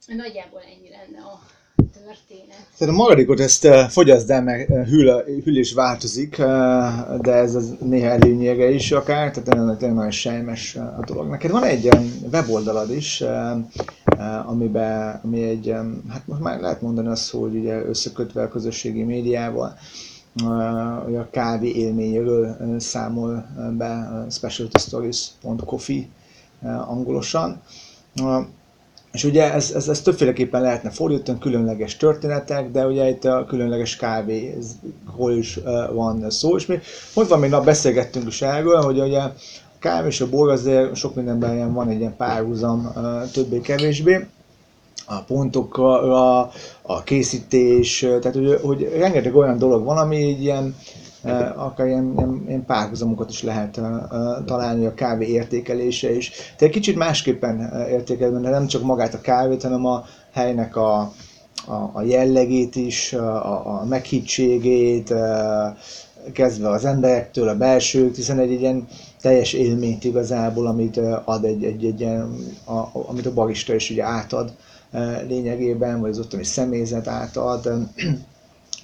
Nagyjából 0.06 0.60
ennyi 0.60 0.90
lenne 0.90 1.22
a, 1.26 1.40
történet. 1.76 2.66
Tehát 2.78 2.94
a 2.94 2.96
maradékot 2.96 3.40
ezt 3.40 3.64
uh, 3.64 3.88
fogyaszd 3.88 4.30
el, 4.30 4.42
mert 4.42 4.68
uh, 4.68 4.86
hűl, 4.86 5.24
hűl 5.44 5.56
is 5.56 5.72
változik, 5.72 6.36
uh, 6.38 7.20
de 7.20 7.32
ez 7.32 7.54
az 7.54 7.74
néha 7.80 8.08
előnyére 8.08 8.70
is 8.70 8.92
akár, 8.92 9.30
tehát 9.30 9.78
tényleg 9.78 9.94
nagyon 9.94 10.10
sejmes 10.10 10.76
a 10.76 11.04
dolog. 11.06 11.28
Neked 11.28 11.50
van 11.50 11.62
egy 11.62 11.88
um, 11.94 12.12
weboldalad 12.32 12.90
is, 12.90 13.20
uh, 13.20 14.48
amiben, 14.48 15.20
ami 15.24 15.42
egy, 15.42 15.68
um, 15.68 16.04
hát 16.08 16.26
most 16.26 16.40
már 16.40 16.60
lehet 16.60 16.80
mondani 16.80 17.08
azt, 17.08 17.30
hogy 17.30 17.54
ugye 17.54 17.84
összekötve 17.84 18.42
a 18.42 18.48
közösségi 18.48 19.02
médiával, 19.02 19.78
uh, 20.42 21.18
a 21.18 21.28
kávé 21.30 21.70
élményéről 21.70 22.56
számol 22.78 23.46
be 23.78 24.24
specialtystories.coffee 24.30 26.04
angolosan. 26.62 27.62
És 29.14 29.24
ugye 29.24 29.52
ez, 29.52 29.70
ez, 29.74 29.88
ez 29.88 30.00
többféleképpen 30.00 30.62
lehetne 30.62 30.90
fordítani, 30.90 31.38
különleges 31.38 31.96
történetek, 31.96 32.70
de 32.70 32.86
ugye 32.86 33.08
itt 33.08 33.24
a 33.24 33.44
különleges 33.48 33.96
kávéról 33.96 35.32
is 35.32 35.58
van 35.92 36.30
szó, 36.30 36.56
és 36.56 36.66
mi 36.66 36.78
hogy 37.14 37.28
van 37.28 37.38
még 37.38 37.50
nap 37.50 37.64
beszélgettünk 37.64 38.26
is 38.26 38.42
erről, 38.42 38.82
hogy 38.82 39.00
ugye 39.00 39.18
a 39.18 39.34
kávé 39.78 40.06
és 40.06 40.20
a 40.20 40.28
bor 40.28 40.50
azért 40.50 40.96
sok 40.96 41.14
mindenben 41.14 41.54
ilyen 41.54 41.72
van 41.72 41.88
egy 41.88 41.98
ilyen 41.98 42.16
párhuzam 42.16 42.92
többé-kevésbé, 43.32 44.26
a 45.06 45.20
pontokra, 45.20 46.40
a 46.82 47.02
készítés, 47.04 47.98
tehát 47.98 48.34
hogy, 48.34 48.58
hogy 48.62 48.92
rengeteg 48.98 49.36
olyan 49.36 49.58
dolog 49.58 49.84
van, 49.84 49.96
ami 49.98 50.16
így 50.16 50.42
ilyen 50.42 50.76
akár 51.56 51.86
ilyen, 51.86 52.12
ilyen, 52.16 52.44
ilyen 52.46 52.64
párhuzamokat 52.64 53.30
is 53.30 53.42
lehet 53.42 53.80
találni 54.44 54.86
a 54.86 54.94
kávé 54.94 55.26
értékelése 55.26 56.16
is. 56.16 56.30
Tehát 56.56 56.74
kicsit 56.74 56.96
másképpen 56.96 57.72
értékelve, 57.88 58.50
nem 58.50 58.66
csak 58.66 58.82
magát 58.82 59.14
a 59.14 59.20
kávét, 59.20 59.62
hanem 59.62 59.86
a 59.86 60.04
helynek 60.32 60.76
a, 60.76 60.98
a, 61.66 61.90
a 61.92 62.02
jellegét 62.02 62.76
is, 62.76 63.12
a, 63.12 63.80
a 63.80 63.84
meghittségét, 63.84 65.14
kezdve 66.32 66.68
az 66.68 66.84
emberektől, 66.84 67.48
a 67.48 67.56
belsők, 67.56 68.14
hiszen 68.14 68.38
egy 68.38 68.50
ilyen 68.50 68.86
teljes 69.20 69.52
élményt 69.52 70.04
igazából, 70.04 70.66
amit 70.66 71.00
ad 71.24 71.44
egy, 71.44 71.64
egy, 71.64 71.84
egy 71.84 72.00
ilyen, 72.00 72.36
a, 72.64 73.08
amit 73.08 73.26
a 73.26 73.32
barista 73.32 73.74
is 73.74 73.90
ugye 73.90 74.04
átad 74.04 74.52
lényegében, 75.28 76.00
vagy 76.00 76.10
az 76.10 76.18
ottani 76.18 76.44
személyzet 76.44 77.08
átad 77.08 77.68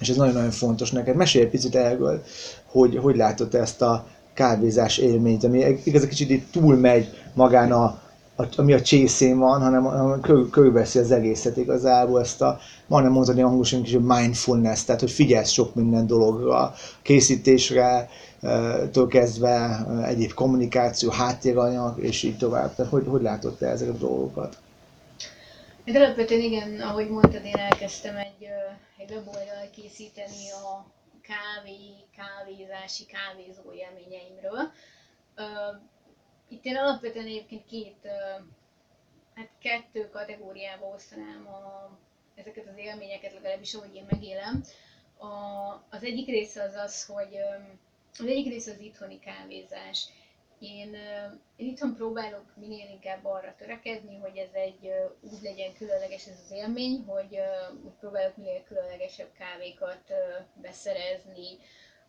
és 0.01 0.09
ez 0.09 0.15
nagyon-nagyon 0.15 0.51
fontos 0.51 0.91
neked. 0.91 1.15
Mesélj 1.15 1.45
egy 1.45 1.51
picit 1.51 1.75
erről, 1.75 2.21
hogy 2.65 2.97
hogy 2.97 3.15
látod 3.15 3.55
ezt 3.55 3.81
a 3.81 4.05
kávézás 4.33 4.97
élményt, 4.97 5.43
ami 5.43 5.79
igaz, 5.83 6.05
kicsit 6.07 6.29
itt 6.29 6.51
túlmegy 6.51 7.07
magán 7.33 7.71
a, 7.71 7.83
a, 8.35 8.43
ami 8.55 8.73
a 8.73 8.81
csészén 8.81 9.37
van, 9.37 9.61
hanem 9.61 9.89
körülveszi 10.51 10.99
az 10.99 11.11
egészet 11.11 11.57
igazából, 11.57 12.19
ezt 12.19 12.41
a, 12.41 12.59
majdnem 12.87 13.13
mondani 13.13 13.41
angolosan 13.41 13.81
kicsit 13.83 14.07
mindfulness, 14.07 14.83
tehát 14.83 15.01
hogy 15.01 15.11
figyelsz 15.11 15.49
sok 15.49 15.75
minden 15.75 16.07
dologra, 16.07 16.73
készítésre, 17.01 18.09
től 18.91 19.07
kezdve 19.07 19.85
egyéb 20.07 20.33
kommunikáció, 20.33 21.09
háttéranyag, 21.09 22.03
és 22.03 22.23
így 22.23 22.37
tovább. 22.37 22.75
Tehát 22.75 22.91
hogy, 22.91 23.05
hogy 23.07 23.21
látod 23.21 23.57
te 23.57 23.67
ezeket 23.67 23.93
a 23.93 23.97
dolgokat? 23.97 24.57
Hát 25.85 25.95
alapvetően 25.95 26.41
igen, 26.41 26.81
ahogy 26.81 27.09
mondtad, 27.09 27.45
én 27.45 27.55
elkezdtem 27.55 28.17
egy, 28.17 28.47
egy 28.97 29.09
weboldal 29.11 29.69
készíteni 29.75 30.51
a 30.51 30.85
kávé, 31.21 31.79
kávézási, 32.15 33.05
kávézó 33.05 33.73
élményeimről. 33.73 34.71
Itt 36.49 36.65
én 36.65 36.75
alapvetően 36.77 37.25
egyébként 37.25 37.65
két, 37.65 38.07
hát 39.35 39.49
kettő 39.61 40.09
kategóriába 40.09 40.85
osztanám 40.85 41.47
a, 41.47 41.89
ezeket 42.35 42.67
az 42.67 42.77
élményeket, 42.77 43.33
legalábbis 43.33 43.73
ahogy 43.73 43.95
én 43.95 44.05
megélem. 44.09 44.63
A, 45.17 45.27
az 45.89 46.03
egyik 46.03 46.27
része 46.27 46.63
az 46.63 46.73
az, 46.73 47.05
hogy 47.05 47.35
az 48.19 48.25
egyik 48.25 48.47
része 48.47 48.71
az 48.71 48.79
itthoni 48.79 49.19
kávézás. 49.19 50.07
Én, 50.61 50.93
én 51.55 51.67
itthon 51.67 51.95
próbálok 51.95 52.55
minél 52.55 52.89
inkább 52.89 53.25
arra 53.25 53.55
törekedni, 53.57 54.17
hogy 54.17 54.37
ez 54.37 54.53
egy 54.53 54.93
úgy 55.21 55.41
legyen 55.41 55.73
különleges 55.73 56.27
ez 56.27 56.39
az 56.45 56.51
élmény, 56.51 57.03
hogy 57.07 57.39
úgy 57.83 57.93
próbálok 57.99 58.37
minél 58.37 58.63
különlegesebb 58.63 59.31
kávékat 59.37 60.13
beszerezni, 60.53 61.57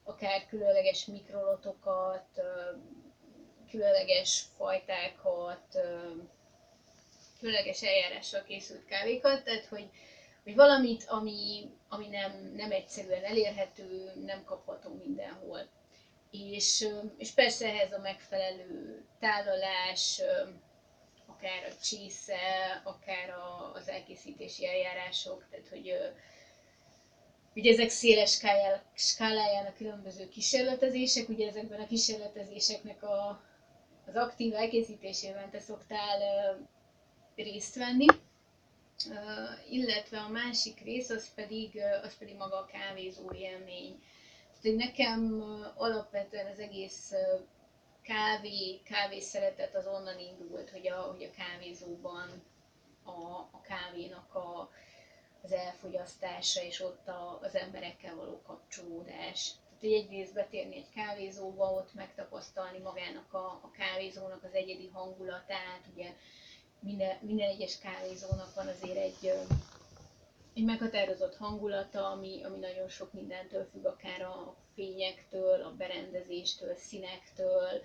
akár 0.05 0.47
különleges 0.47 1.07
mikrolotokat, 1.07 2.27
különleges 3.71 4.45
fajtákat, 4.57 5.79
különleges 7.41 7.83
eljárással 7.83 8.43
készült 8.43 8.85
kávékat, 8.85 9.45
tehát 9.45 9.65
hogy, 9.65 9.89
hogy 10.45 10.55
valamit, 10.55 11.05
ami, 11.09 11.71
ami 11.89 12.09
nem, 12.09 12.53
nem 12.57 12.71
egyszerűen 12.71 13.25
elérhető, 13.25 14.13
nem 14.25 14.45
kapható 14.45 14.95
mindenhol. 15.05 15.69
És, 16.33 16.89
és 17.19 17.31
persze 17.31 17.67
ehhez 17.67 17.93
a 17.93 17.99
megfelelő 17.99 19.03
tálalás, 19.21 20.21
akár 21.27 21.65
a 21.71 21.83
csésze, 21.83 22.37
akár 22.85 23.31
a, 23.31 23.73
az 23.75 23.89
elkészítési 23.89 24.67
eljárások, 24.67 25.47
tehát 25.51 25.69
hogy 25.69 25.95
Ugye 27.55 27.73
ezek 27.73 27.89
széles 27.91 28.39
skáláján 28.95 29.67
a 29.67 29.73
különböző 29.77 30.29
kísérletezések, 30.29 31.29
ugye 31.29 31.49
ezekben 31.49 31.81
a 31.81 31.87
kísérletezéseknek 31.87 33.03
a, 33.03 33.43
az 34.07 34.15
aktív 34.17 34.55
elkészítésében 34.55 35.51
te 35.51 35.59
szoktál 35.61 36.19
részt 37.37 37.75
venni, 37.75 38.07
illetve 39.71 40.19
a 40.19 40.29
másik 40.29 40.81
rész 40.81 41.11
az 41.11 41.35
pedig, 41.35 41.79
az 42.03 42.19
pedig 42.19 42.37
maga 42.37 42.57
a 42.57 42.65
kávézó 42.73 43.33
élmény. 43.33 44.03
Hogy 44.63 44.77
nekem 44.77 45.43
alapvetően 45.77 46.47
az 46.47 46.59
egész 46.59 47.13
kávé, 48.03 48.81
kávé 48.85 49.21
szeretet 49.21 49.75
az 49.75 49.87
onnan 49.87 50.19
indult, 50.19 50.71
hogy 50.71 50.89
a, 50.89 50.97
hogy 51.01 51.23
a 51.23 51.31
kávézóban 51.37 52.43
a, 53.05 53.11
a 53.51 53.61
kávénak 53.63 54.35
a, 54.35 54.71
az 55.43 55.53
elfogyasztása 55.53 56.63
és 56.63 56.81
ott 56.81 57.09
a, 57.09 57.39
az 57.43 57.55
emberekkel 57.55 58.15
való 58.15 58.43
kapcsolódás. 58.47 59.53
Tehát, 59.81 59.97
egyrészt 59.97 60.35
betérni 60.35 60.77
egy 60.77 60.91
kávézóba, 60.95 61.71
ott 61.73 61.95
megtapasztalni 61.95 62.79
magának 62.79 63.33
a, 63.35 63.47
a 63.47 63.71
kávézónak 63.77 64.45
az 64.45 64.53
egyedi 64.55 64.89
hangulatát, 64.93 65.81
ugye 65.95 66.13
minden, 66.81 67.17
minden 67.21 67.49
egyes 67.49 67.79
kávézónak 67.79 68.55
van 68.55 68.67
azért 68.69 68.97
egy, 68.97 69.33
egy 70.55 70.65
meghatározott 70.65 71.37
hangulata, 71.37 72.11
ami, 72.11 72.43
ami 72.45 72.59
nagyon 72.59 72.89
sok 72.89 73.13
mindentől 73.13 73.69
függ, 73.73 73.85
akár 73.85 74.23
a 74.23 74.57
fényektől, 74.75 75.63
a 75.63 75.75
berendezéstől, 75.79 76.75
színektől, 76.77 77.83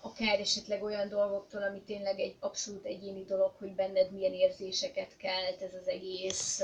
akár 0.00 0.40
esetleg 0.40 0.82
olyan 0.82 1.08
dolgoktól, 1.08 1.62
ami 1.62 1.80
tényleg 1.80 2.20
egy 2.20 2.36
abszolút 2.40 2.84
egyéni 2.84 3.24
dolog, 3.24 3.52
hogy 3.58 3.74
benned 3.74 4.10
milyen 4.12 4.32
érzéseket 4.32 5.16
kelt 5.16 5.62
ez 5.62 5.74
az 5.74 5.88
egész. 5.88 6.62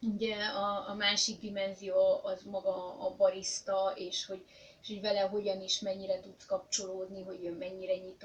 Ugye 0.00 0.36
a, 0.36 0.88
a 0.88 0.94
másik 0.94 1.40
dimenzió 1.40 2.20
az 2.22 2.42
maga 2.42 2.98
a 2.98 3.14
barista, 3.16 3.92
és 3.96 4.26
hogy, 4.26 4.44
és 4.82 4.88
hogy 4.88 5.00
vele 5.00 5.20
hogyan 5.20 5.62
is 5.62 5.80
mennyire 5.80 6.20
tudsz 6.20 6.46
kapcsolódni, 6.46 7.22
hogy 7.22 7.44
ő 7.44 7.56
mennyire 7.56 7.96
nyitott, 7.96 8.19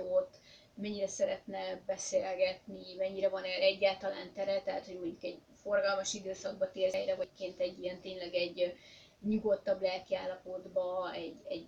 mennyire 1.05 1.07
szeretne 1.07 1.81
beszélgetni, 1.85 2.95
mennyire 2.97 3.29
van 3.29 3.43
erre 3.43 3.63
egyáltalán 3.63 4.33
tere, 4.33 4.61
tehát 4.61 4.85
hogy 4.85 4.95
mondjuk 4.95 5.23
egy 5.23 5.39
forgalmas 5.61 6.13
időszakba 6.13 6.71
térsz 6.71 6.93
helyre, 6.93 7.15
vagy 7.15 7.29
ként 7.37 7.59
egy 7.59 7.79
ilyen 7.83 8.01
tényleg 8.01 8.33
egy 8.33 8.75
nyugodtabb 9.21 9.81
lelkiállapotba, 9.81 11.11
egy, 11.13 11.35
egy 11.47 11.65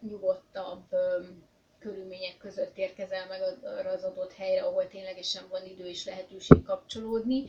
nyugodtabb 0.00 0.84
körülmények 1.78 2.36
között 2.36 2.78
érkezel 2.78 3.26
meg 3.26 3.42
arra 3.64 3.90
az 3.90 4.04
adott 4.04 4.32
helyre, 4.32 4.62
ahol 4.62 4.88
ténylegesen 4.88 5.48
van 5.48 5.64
idő 5.66 5.86
és 5.86 6.04
lehetőség 6.04 6.62
kapcsolódni, 6.62 7.44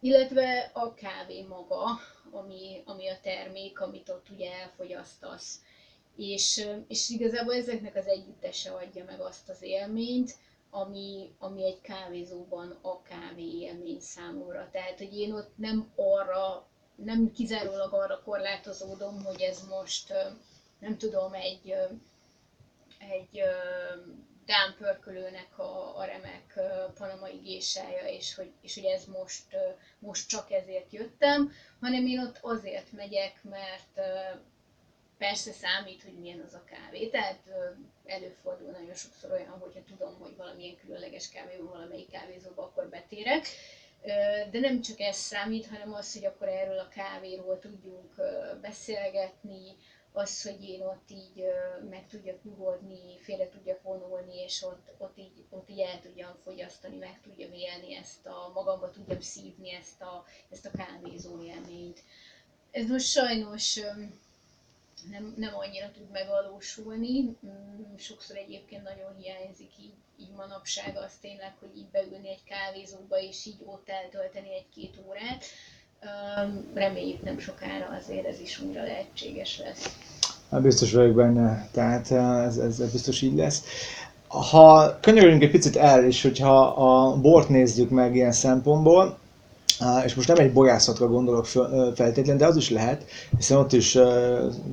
illetve 0.00 0.70
a 0.74 0.94
kávé 0.94 1.42
maga, 1.42 1.98
ami, 2.30 2.82
ami 2.84 3.08
a 3.08 3.18
termék, 3.22 3.80
amit 3.80 4.08
ott 4.08 4.28
ugye 4.30 4.52
elfogyasztasz. 4.52 5.60
És, 6.16 6.66
és 6.88 7.08
igazából 7.08 7.54
ezeknek 7.54 7.96
az 7.96 8.06
együttese 8.06 8.70
adja 8.70 9.04
meg 9.04 9.20
azt 9.20 9.48
az 9.48 9.62
élményt, 9.62 10.34
ami, 10.70 11.30
ami 11.38 11.64
egy 11.64 11.80
kávézóban 11.80 12.78
a 12.82 13.02
kávé 13.02 13.58
élmény 13.58 14.00
számomra. 14.00 14.68
Tehát, 14.72 14.98
hogy 14.98 15.18
én 15.18 15.32
ott 15.32 15.52
nem 15.56 15.92
arra, 15.96 16.66
nem 16.94 17.32
kizárólag 17.32 17.92
arra 17.92 18.22
korlátozódom, 18.24 19.24
hogy 19.24 19.40
ez 19.40 19.60
most 19.68 20.12
nem 20.78 20.98
tudom, 20.98 21.32
egy, 21.32 21.74
egy 22.98 23.42
dámpörkölőnek 24.46 25.58
a, 25.58 25.96
a 25.98 26.04
remek 26.04 26.60
panamai 26.94 27.36
gésája, 27.36 28.06
és 28.06 28.34
hogy, 28.34 28.52
és 28.60 28.74
hogy 28.74 28.84
ez 28.84 29.04
most, 29.04 29.44
most 29.98 30.28
csak 30.28 30.50
ezért 30.50 30.92
jöttem, 30.92 31.52
hanem 31.80 32.06
én 32.06 32.20
ott 32.20 32.38
azért 32.40 32.92
megyek, 32.92 33.40
mert 33.42 34.00
persze 35.18 35.52
számít, 35.52 36.02
hogy 36.02 36.18
milyen 36.18 36.40
az 36.46 36.54
a 36.54 36.64
kávé. 36.64 37.08
Tehát 37.08 37.42
előfordul 38.04 38.70
nagyon 38.70 38.94
sokszor 38.94 39.30
olyan, 39.30 39.58
hogyha 39.60 39.84
tudom, 39.84 40.18
hogy 40.18 40.36
valamilyen 40.36 40.76
különleges 40.76 41.28
kávé 41.28 41.56
van 41.56 41.66
valamelyik 41.72 42.10
kávézóba, 42.10 42.62
akkor 42.62 42.88
betérek. 42.88 43.46
De 44.50 44.58
nem 44.60 44.80
csak 44.80 45.00
ez 45.00 45.16
számít, 45.16 45.66
hanem 45.66 45.94
az, 45.94 46.12
hogy 46.14 46.24
akkor 46.24 46.48
erről 46.48 46.78
a 46.78 46.88
kávéról 46.88 47.58
tudjunk 47.58 48.14
beszélgetni, 48.60 49.76
az, 50.16 50.42
hogy 50.42 50.68
én 50.68 50.82
ott 50.82 51.10
így 51.10 51.44
meg 51.90 52.06
tudjak 52.08 52.44
nyugodni, 52.44 53.18
félre 53.20 53.48
tudjak 53.48 53.82
vonulni, 53.82 54.42
és 54.42 54.62
ott, 54.62 54.90
ott, 54.98 55.18
így, 55.18 55.44
ott 55.50 55.70
így 55.70 55.78
el 55.80 56.00
tudjam 56.00 56.34
fogyasztani, 56.42 56.96
meg 56.96 57.20
tudjam 57.22 57.52
élni 57.52 57.96
ezt 57.96 58.26
a, 58.26 58.50
magamba 58.54 58.90
tudjam 58.90 59.20
szívni 59.20 59.74
ezt 59.74 60.00
a, 60.02 60.24
ezt 60.50 60.66
a 60.66 60.70
kávézó 60.70 61.42
élményt. 61.42 62.02
Ez 62.70 62.86
most 62.88 63.06
sajnos 63.06 63.80
nem, 65.10 65.34
nem 65.36 65.54
annyira 65.54 65.90
tud 65.90 66.10
megvalósulni, 66.12 67.22
mm, 67.22 67.96
sokszor 67.96 68.36
egyébként 68.36 68.82
nagyon 68.82 69.16
hiányzik 69.18 69.72
így, 69.80 69.94
így 70.20 70.32
manapság 70.36 70.96
az 70.96 71.12
tényleg, 71.20 71.54
hogy 71.58 71.76
így 71.76 71.90
beülni 71.92 72.28
egy 72.28 72.44
kávézóba, 72.44 73.18
és 73.18 73.46
így 73.46 73.60
ott 73.64 73.88
eltölteni 73.88 74.54
egy-két 74.54 74.94
órát 75.06 75.44
Reméljük 76.74 77.22
nem 77.22 77.38
sokára 77.38 77.98
azért 78.00 78.26
ez 78.26 78.40
is 78.40 78.60
újra 78.60 78.82
lehetséges 78.82 79.58
lesz. 79.58 79.96
Hát 80.50 80.62
biztos 80.62 80.92
vagyok 80.92 81.14
benne, 81.14 81.68
tehát 81.72 82.10
ez, 82.46 82.56
ez, 82.56 82.80
ez 82.80 82.92
biztos 82.92 83.22
így 83.22 83.34
lesz. 83.34 83.64
Ha 84.28 84.98
könyörülünk 85.00 85.42
egy 85.42 85.50
picit 85.50 85.76
el, 85.76 86.04
és 86.04 86.22
hogyha 86.22 86.66
a 86.66 87.16
bort 87.16 87.48
nézzük 87.48 87.90
meg 87.90 88.14
ilyen 88.14 88.32
szempontból, 88.32 89.18
és 90.04 90.14
most 90.14 90.28
nem 90.28 90.38
egy 90.38 90.52
borászatra 90.52 91.08
gondolok 91.08 91.46
feltétlenül, 91.94 92.36
de 92.36 92.46
az 92.46 92.56
is 92.56 92.70
lehet, 92.70 93.04
hiszen 93.36 93.58
ott 93.58 93.72
is 93.72 93.98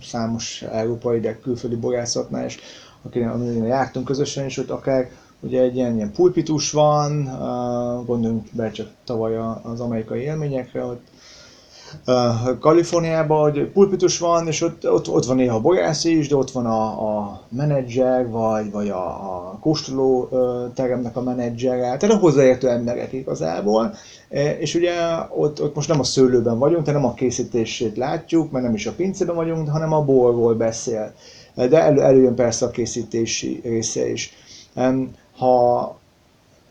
számos 0.01 0.61
európai, 0.61 1.19
de 1.19 1.39
külföldi 1.39 1.75
borászatnál, 1.75 2.45
és 2.45 2.57
akinek 3.01 3.67
jártunk 3.67 4.05
közösen, 4.05 4.45
és 4.45 4.57
ott 4.57 4.69
akár 4.69 5.09
Ugye 5.43 5.61
egy 5.61 5.75
ilyen, 5.75 5.95
ilyen 5.95 6.11
pulpitus 6.11 6.71
van, 6.71 7.23
gondoljunk 8.05 8.47
be 8.51 8.71
csak 8.71 8.87
tavaly 9.03 9.37
az 9.63 9.79
amerikai 9.79 10.21
élményekre, 10.21 10.83
ott 10.83 11.01
Kaliforniában, 12.59 13.51
hogy 13.51 13.71
pulpitus 13.71 14.19
van, 14.19 14.47
és 14.47 14.61
ott, 14.61 14.89
ott, 14.91 15.09
ott 15.09 15.25
van 15.25 15.35
néha 15.35 15.55
a 15.55 15.61
borász 15.61 16.03
is, 16.03 16.27
de 16.27 16.35
ott 16.35 16.51
van 16.51 16.65
a, 16.65 16.85
a 17.17 17.41
menedzser, 17.49 18.29
vagy, 18.29 18.71
vagy 18.71 18.89
a, 18.89 19.05
a 19.05 19.57
kóstoló 19.61 20.29
teremnek 20.73 21.15
a 21.15 21.21
menedzsere, 21.21 21.97
tehát 21.97 22.15
a 22.15 22.19
hozzáértő 22.19 22.69
emberek 22.69 23.13
igazából. 23.13 23.93
És 24.59 24.75
ugye 24.75 24.91
ott, 25.35 25.61
ott 25.61 25.75
most 25.75 25.87
nem 25.87 25.99
a 25.99 26.03
szőlőben 26.03 26.59
vagyunk, 26.59 26.83
tehát 26.83 27.01
nem 27.01 27.09
a 27.09 27.13
készítését 27.13 27.97
látjuk, 27.97 28.51
mert 28.51 28.65
nem 28.65 28.73
is 28.73 28.85
a 28.85 28.93
pincében 28.93 29.35
vagyunk, 29.35 29.69
hanem 29.69 29.93
a 29.93 30.03
borról 30.03 30.53
beszél. 30.53 31.13
De 31.55 31.81
elő, 31.81 32.01
előjön 32.01 32.35
persze 32.35 32.65
a 32.65 32.71
készítési 32.71 33.59
része 33.63 34.09
is. 34.09 34.33
Ha, 35.37 35.95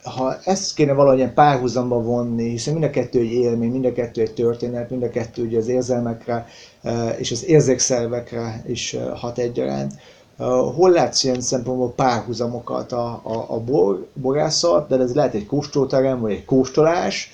ha 0.03 0.37
ezt 0.45 0.75
kéne 0.75 0.93
valahogyan 0.93 1.35
párhuzamba 1.35 2.03
vonni, 2.03 2.49
hiszen 2.49 2.73
mind 2.73 2.85
a 2.85 2.91
kettő 2.91 3.19
egy 3.19 3.33
élmény, 3.33 3.71
mind 3.71 3.85
a 3.85 3.93
kettő 3.93 4.21
egy 4.21 4.35
történet, 4.35 4.91
mind 4.91 5.03
a 5.03 5.11
kettő 5.11 5.45
ugye 5.45 5.59
az 5.59 5.69
érzelmekre 5.69 6.47
eh, 6.83 7.15
és 7.19 7.31
az 7.31 7.45
érzékszervekre 7.45 8.65
is 8.67 8.95
eh, 8.95 9.19
hat 9.19 9.39
egyaránt. 9.39 9.93
Eh, 10.39 10.47
hol 10.47 10.91
látsz 10.91 11.25
ilyen 11.25 11.41
szempontból 11.41 11.93
párhuzamokat 11.93 12.93
a, 12.93 13.21
a, 13.23 13.45
a 13.49 13.61
bor, 13.61 14.07
borászat, 14.15 14.89
de 14.89 14.99
ez 14.99 15.15
lehet 15.15 15.35
egy 15.35 15.47
kóstolterem, 15.47 16.21
vagy 16.21 16.33
egy 16.33 16.45
kóstolás 16.45 17.31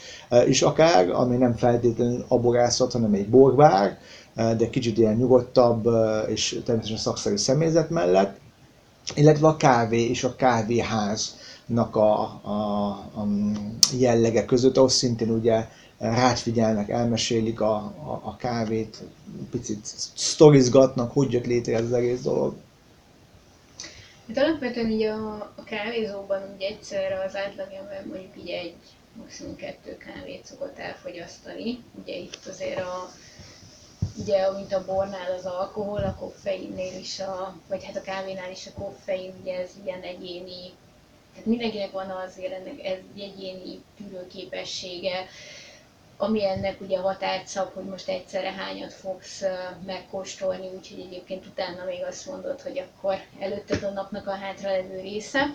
is 0.47 0.63
akár, 0.63 1.11
ami 1.11 1.37
nem 1.37 1.55
feltétlenül 1.57 2.25
a 2.29 2.39
borászat, 2.39 2.93
hanem 2.93 3.13
egy 3.13 3.29
borbár, 3.29 3.99
de 4.35 4.71
kicsit 4.71 4.99
ilyen 4.99 5.15
nyugodtabb 5.15 5.89
és 6.27 6.61
természetesen 6.65 6.97
szakszerű 6.97 7.37
személyzet 7.37 7.91
mellett 7.91 8.39
illetve 9.15 9.49
a 9.49 9.57
kávé 9.57 10.09
és 10.09 10.25
a 10.25 10.37
kávéháznak 11.69 11.97
a, 11.97 12.21
a, 12.43 12.89
a 13.21 13.27
jellege 13.99 14.45
között, 14.45 14.77
ahol 14.77 14.89
szintén 14.89 15.31
ugye 15.31 15.67
rád 15.99 16.37
figyelnek, 16.37 16.89
elmesélik 16.89 17.61
a, 17.61 17.75
a, 17.77 18.21
a 18.25 18.37
kávét, 18.37 19.03
picit 19.51 19.85
sztorizgatnak, 20.15 21.13
hogy 21.13 21.33
jött 21.33 21.47
létre 21.47 21.77
ez 21.77 21.85
az 21.85 21.93
egész 21.93 22.23
dolog. 22.23 22.55
Hát 24.29 24.37
alapvetően 24.37 24.91
ugye 24.93 25.11
a, 25.11 25.53
a 25.57 25.65
kávézóban 25.65 26.43
ugye 26.57 26.67
egyszerre 26.67 27.25
az 27.27 27.37
átlagember 27.37 28.07
mondjuk 28.07 28.33
így 28.39 28.49
egy, 28.49 28.75
maximum 29.17 29.57
kettő 29.57 29.97
kávét 29.97 30.47
szokott 30.47 30.79
elfogyasztani. 30.79 31.79
Ugye 32.03 32.17
itt 32.17 32.47
azért 32.49 32.81
a, 32.81 33.11
ugye, 34.17 34.53
mint 34.53 34.73
a 34.73 34.85
bornál 34.85 35.33
az 35.39 35.45
alkohol, 35.45 35.99
a 35.99 36.15
koffeinnél 36.15 36.99
is, 36.99 37.21
a, 37.21 37.57
vagy 37.69 37.85
hát 37.85 37.97
a 37.97 38.01
kávénál 38.01 38.51
is 38.51 38.67
a 38.67 38.81
koffein, 38.81 39.33
ugye 39.41 39.59
ez 39.59 39.71
ilyen 39.85 40.01
egyéni, 40.03 40.73
tehát 41.39 41.59
mindenkinek 41.59 41.91
van 41.91 42.11
azért 42.11 42.53
ennek 42.53 42.85
ez 42.85 42.99
egyéni 43.17 43.83
tűrőképessége, 43.97 45.27
ami 46.17 46.45
ennek 46.45 46.81
ugye 46.81 46.99
határt 46.99 47.47
szab, 47.47 47.73
hogy 47.75 47.85
most 47.85 48.09
egyszerre 48.09 48.53
hányat 48.53 48.93
fogsz 48.93 49.43
megkóstolni, 49.87 50.67
úgyhogy 50.77 51.01
egyébként 51.01 51.47
utána 51.47 51.85
még 51.85 52.03
azt 52.09 52.27
mondod, 52.27 52.61
hogy 52.61 52.79
akkor 52.79 53.19
előtted 53.41 53.83
a 53.83 53.91
napnak 53.91 54.27
a 54.27 54.35
hátralevő 54.35 55.01
része. 55.01 55.47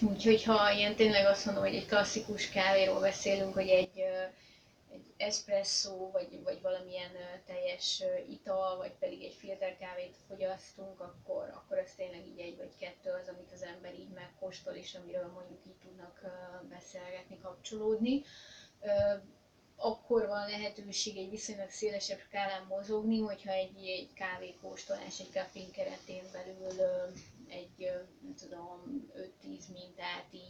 Úgyhogy 0.00 0.44
ha 0.44 0.70
ilyen 0.70 0.94
tényleg 0.94 1.26
azt 1.26 1.44
mondom, 1.44 1.64
hogy 1.64 1.74
egy 1.74 1.86
klasszikus 1.86 2.50
kávéról 2.50 3.00
beszélünk, 3.00 3.54
hogy 3.54 3.68
egy, 3.68 3.90
egy 4.94 5.12
espresso, 5.16 6.10
vagy, 6.10 6.42
vagy 6.42 6.60
valamilyen 6.62 7.10
teljes 7.46 8.02
ital, 8.28 8.76
vagy 8.76 8.92
pedig 8.92 9.22
egy 9.22 9.34
filterkávét 9.34 10.16
fogyasztunk, 10.28 11.00
akkor, 11.00 11.50
akkor 11.54 11.78
ez 11.78 11.94
tényleg 11.94 12.26
így 12.26 12.38
egy 12.38 12.56
vagy 12.56 12.76
kettő 12.78 13.10
az, 13.10 13.28
amit 13.28 13.52
az 13.52 13.62
ember 13.62 13.94
így 13.94 14.10
megkóstol, 14.10 14.74
és 14.74 14.94
amiről 14.94 15.26
mondjuk 15.26 15.60
így 15.66 15.76
tudnak 15.82 16.20
beszélgetni, 16.68 17.38
kapcsolódni. 17.38 18.22
Akkor 19.76 20.26
van 20.26 20.48
lehetőség 20.48 21.16
egy 21.16 21.30
viszonylag 21.30 21.70
szélesebb 21.70 22.18
skálán 22.18 22.66
mozogni, 22.68 23.20
hogyha 23.20 23.52
egy, 23.52 23.86
egy 23.86 24.12
kávékóstolás, 24.12 25.20
egy 25.20 25.32
kaffin 25.32 25.70
keretén 25.70 26.24
belül 26.32 26.80
egy, 27.48 27.90
nem 28.22 28.34
tudom, 28.34 29.10
5-10 29.42 29.72
mintát 29.72 30.26
így 30.30 30.43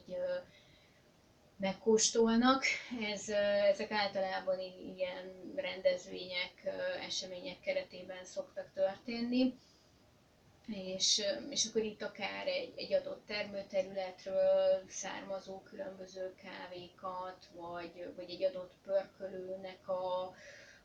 megkóstolnak. 1.64 2.64
Ez, 3.12 3.29
ezek 3.72 3.90
általában 3.90 4.59
ilyen 4.96 5.53
rendezvények, 5.57 6.53
események 7.07 7.61
keretében 7.61 8.24
szoktak 8.24 8.70
történni 8.74 9.55
és, 10.66 11.22
és 11.50 11.66
akkor 11.66 11.83
itt 11.83 12.03
akár 12.03 12.46
egy, 12.46 12.72
egy 12.77 12.92
adott 12.92 13.27
termőterületről 13.27 14.83
származó 14.88 15.61
különböző 15.61 16.35
kávékat, 16.42 17.48
vagy, 17.55 18.12
vagy 18.16 18.31
egy 18.31 18.44
adott 18.44 18.72
pörkölőnek 18.85 19.88
a, 19.88 20.35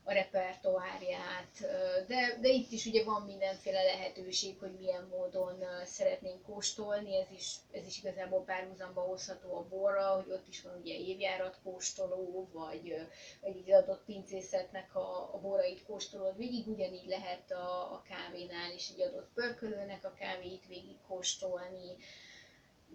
a 0.04 0.12
repertoárját, 0.12 1.60
de, 2.06 2.38
de 2.40 2.48
itt 2.48 2.70
is 2.70 2.86
ugye 2.86 3.04
van 3.04 3.22
mindenféle 3.22 3.82
lehetőség, 3.82 4.58
hogy 4.58 4.72
milyen 4.78 5.06
módon 5.10 5.64
szeretnénk 5.84 6.42
kóstolni, 6.42 7.16
ez 7.16 7.26
is, 7.34 7.54
ez 7.72 7.86
is 7.86 7.98
igazából 7.98 8.44
párhuzamba 8.44 9.00
hozható 9.00 9.56
a 9.56 9.66
borra, 9.68 10.06
hogy 10.14 10.30
ott 10.32 10.48
is 10.48 10.62
van 10.62 10.76
ugye 10.80 10.94
évjárat 10.94 11.58
kóstoló, 11.62 12.48
vagy, 12.52 12.94
vagy 13.40 13.56
egy 13.56 13.72
adott 13.72 14.02
pincészetnek 14.04 14.94
a, 14.96 15.34
a 15.34 15.38
borait 15.42 15.84
kóstolod 15.84 16.36
végig, 16.36 16.68
ugyanígy 16.68 17.06
lehet 17.06 17.50
a, 17.50 17.92
a 17.92 18.02
kávénál 18.08 18.72
is 18.74 18.88
egy 18.90 19.00
adott 19.00 19.28
pörkölőnek 19.34 20.04
a 20.04 20.14
kávéit 20.18 20.66
végig 20.68 20.96
kóstolni, 21.08 21.96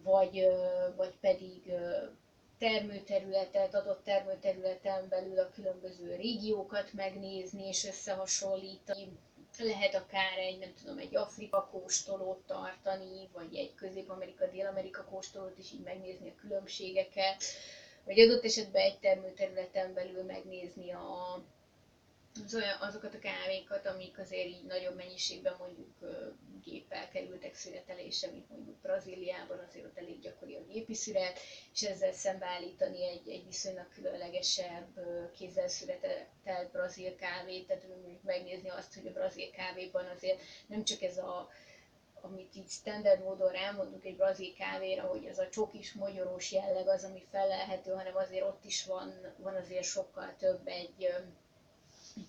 vagy, 0.04 0.48
vagy 0.96 1.13
pedig 1.22 1.74
termőterületet, 2.65 3.75
adott 3.75 4.04
termőterületen 4.04 5.08
belül 5.10 5.39
a 5.39 5.49
különböző 5.49 6.15
régiókat 6.15 6.93
megnézni 6.93 7.67
és 7.67 7.86
összehasonlítani. 7.86 9.08
Lehet 9.58 9.95
akár 9.95 10.38
egy, 10.38 10.60
nem 10.60 10.73
tudom, 10.82 10.97
egy 10.97 11.15
Afrika 11.15 11.67
kóstolót 11.71 12.43
tartani, 12.47 13.30
vagy 13.34 13.56
egy 13.56 13.75
Közép-Amerika, 13.75 14.45
Dél-Amerika 14.47 15.04
kóstolót 15.04 15.58
is 15.58 15.71
így 15.71 15.84
megnézni 15.84 16.30
a 16.30 16.39
különbségeket, 16.41 17.43
vagy 18.06 18.19
adott 18.19 18.43
esetben 18.43 18.82
egy 18.82 18.99
termőterületen 18.99 19.93
belül 19.93 20.23
megnézni 20.23 20.91
a, 20.91 21.41
az 22.43 22.56
olyan, 22.56 22.78
azokat 22.80 23.13
a 23.13 23.19
kávékat, 23.19 23.86
amik 23.86 24.19
azért 24.19 24.48
így 24.48 24.63
nagyobb 24.65 24.95
mennyiségben 24.95 25.56
mondjuk 25.60 25.93
géppel 26.63 27.10
kerültek 27.10 27.54
szüretelésre, 27.56 28.32
mint 28.32 28.50
mondjuk 28.50 28.76
Brazíliában, 28.82 29.60
azért 29.67 29.86
ott 29.86 29.98
elég 29.98 30.19
gyakori 30.19 30.56
a 30.56 30.63
gépi 30.63 30.93
szüret, 30.93 31.39
és 31.74 31.82
ezzel 31.84 32.12
szembeállítani 32.12 33.08
egy, 33.08 33.30
egy 33.30 33.45
viszonylag 33.45 33.89
különlegesebb 33.89 35.00
kézzel 35.38 35.67
született 35.67 36.71
brazil 36.71 37.15
kávét, 37.15 37.67
tehát 37.67 37.88
mondjuk 37.88 38.24
megnézni 38.24 38.69
azt, 38.69 38.93
hogy 38.93 39.08
a 39.08 39.12
brazil 39.12 39.50
kávéban 39.52 40.06
azért 40.15 40.41
nem 40.67 40.84
csak 40.84 41.02
ez 41.02 41.17
a 41.17 41.50
amit 42.21 42.56
így 42.56 42.69
standard 42.69 43.24
módon 43.24 43.52
rámondunk 43.52 44.06
egy 44.06 44.15
brazil 44.15 44.54
kávéra, 44.54 45.04
hogy 45.04 45.26
ez 45.26 45.38
a 45.39 45.50
csokis, 45.50 45.93
magyarós 45.93 46.52
jelleg 46.52 46.88
az, 46.88 47.04
ami 47.04 47.24
felelhető, 47.32 47.91
hanem 47.91 48.15
azért 48.15 48.43
ott 48.45 48.63
is 48.63 48.86
van, 48.86 49.13
van 49.38 49.56
azért 49.56 49.84
sokkal 49.84 50.36
több 50.38 50.67
egy 50.67 51.13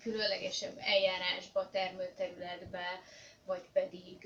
különlegesebb 0.02 0.76
eljárásba, 0.94 1.70
termőterületbe, 1.72 2.86
vagy 3.46 3.64
pedig, 3.72 4.18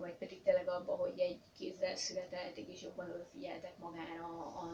vagy 0.00 0.14
pedig 0.18 0.42
tényleg 0.42 0.68
abba, 0.68 0.92
hogy 0.92 1.18
egy 1.28 1.40
kézzel 1.58 1.96
születelték 1.96 2.66
és 2.74 2.82
jobban 2.82 3.10
odafigyeltek 3.14 3.74
magára 3.78 4.24
a, 4.38 4.42
a, 4.62 4.66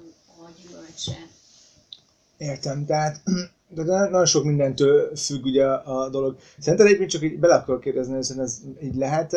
a 0.45 0.49
gyümölcsre. 0.59 1.21
Értem, 2.37 2.87
tehát 2.87 3.21
de 3.77 3.83
nagyon 3.83 4.27
sok 4.27 4.45
mindentől 4.45 5.17
függ 5.17 5.45
ugye 5.45 5.67
a 5.67 6.09
dolog. 6.09 6.39
Szerinted 6.59 6.87
egyébként 6.87 7.11
csak 7.11 7.23
így 7.23 7.39
bele 7.39 7.55
akarok 7.55 7.81
kérdezni, 7.81 8.15
hogy 8.15 8.39
ez 8.39 8.59
így 8.83 8.95
lehet 8.95 9.33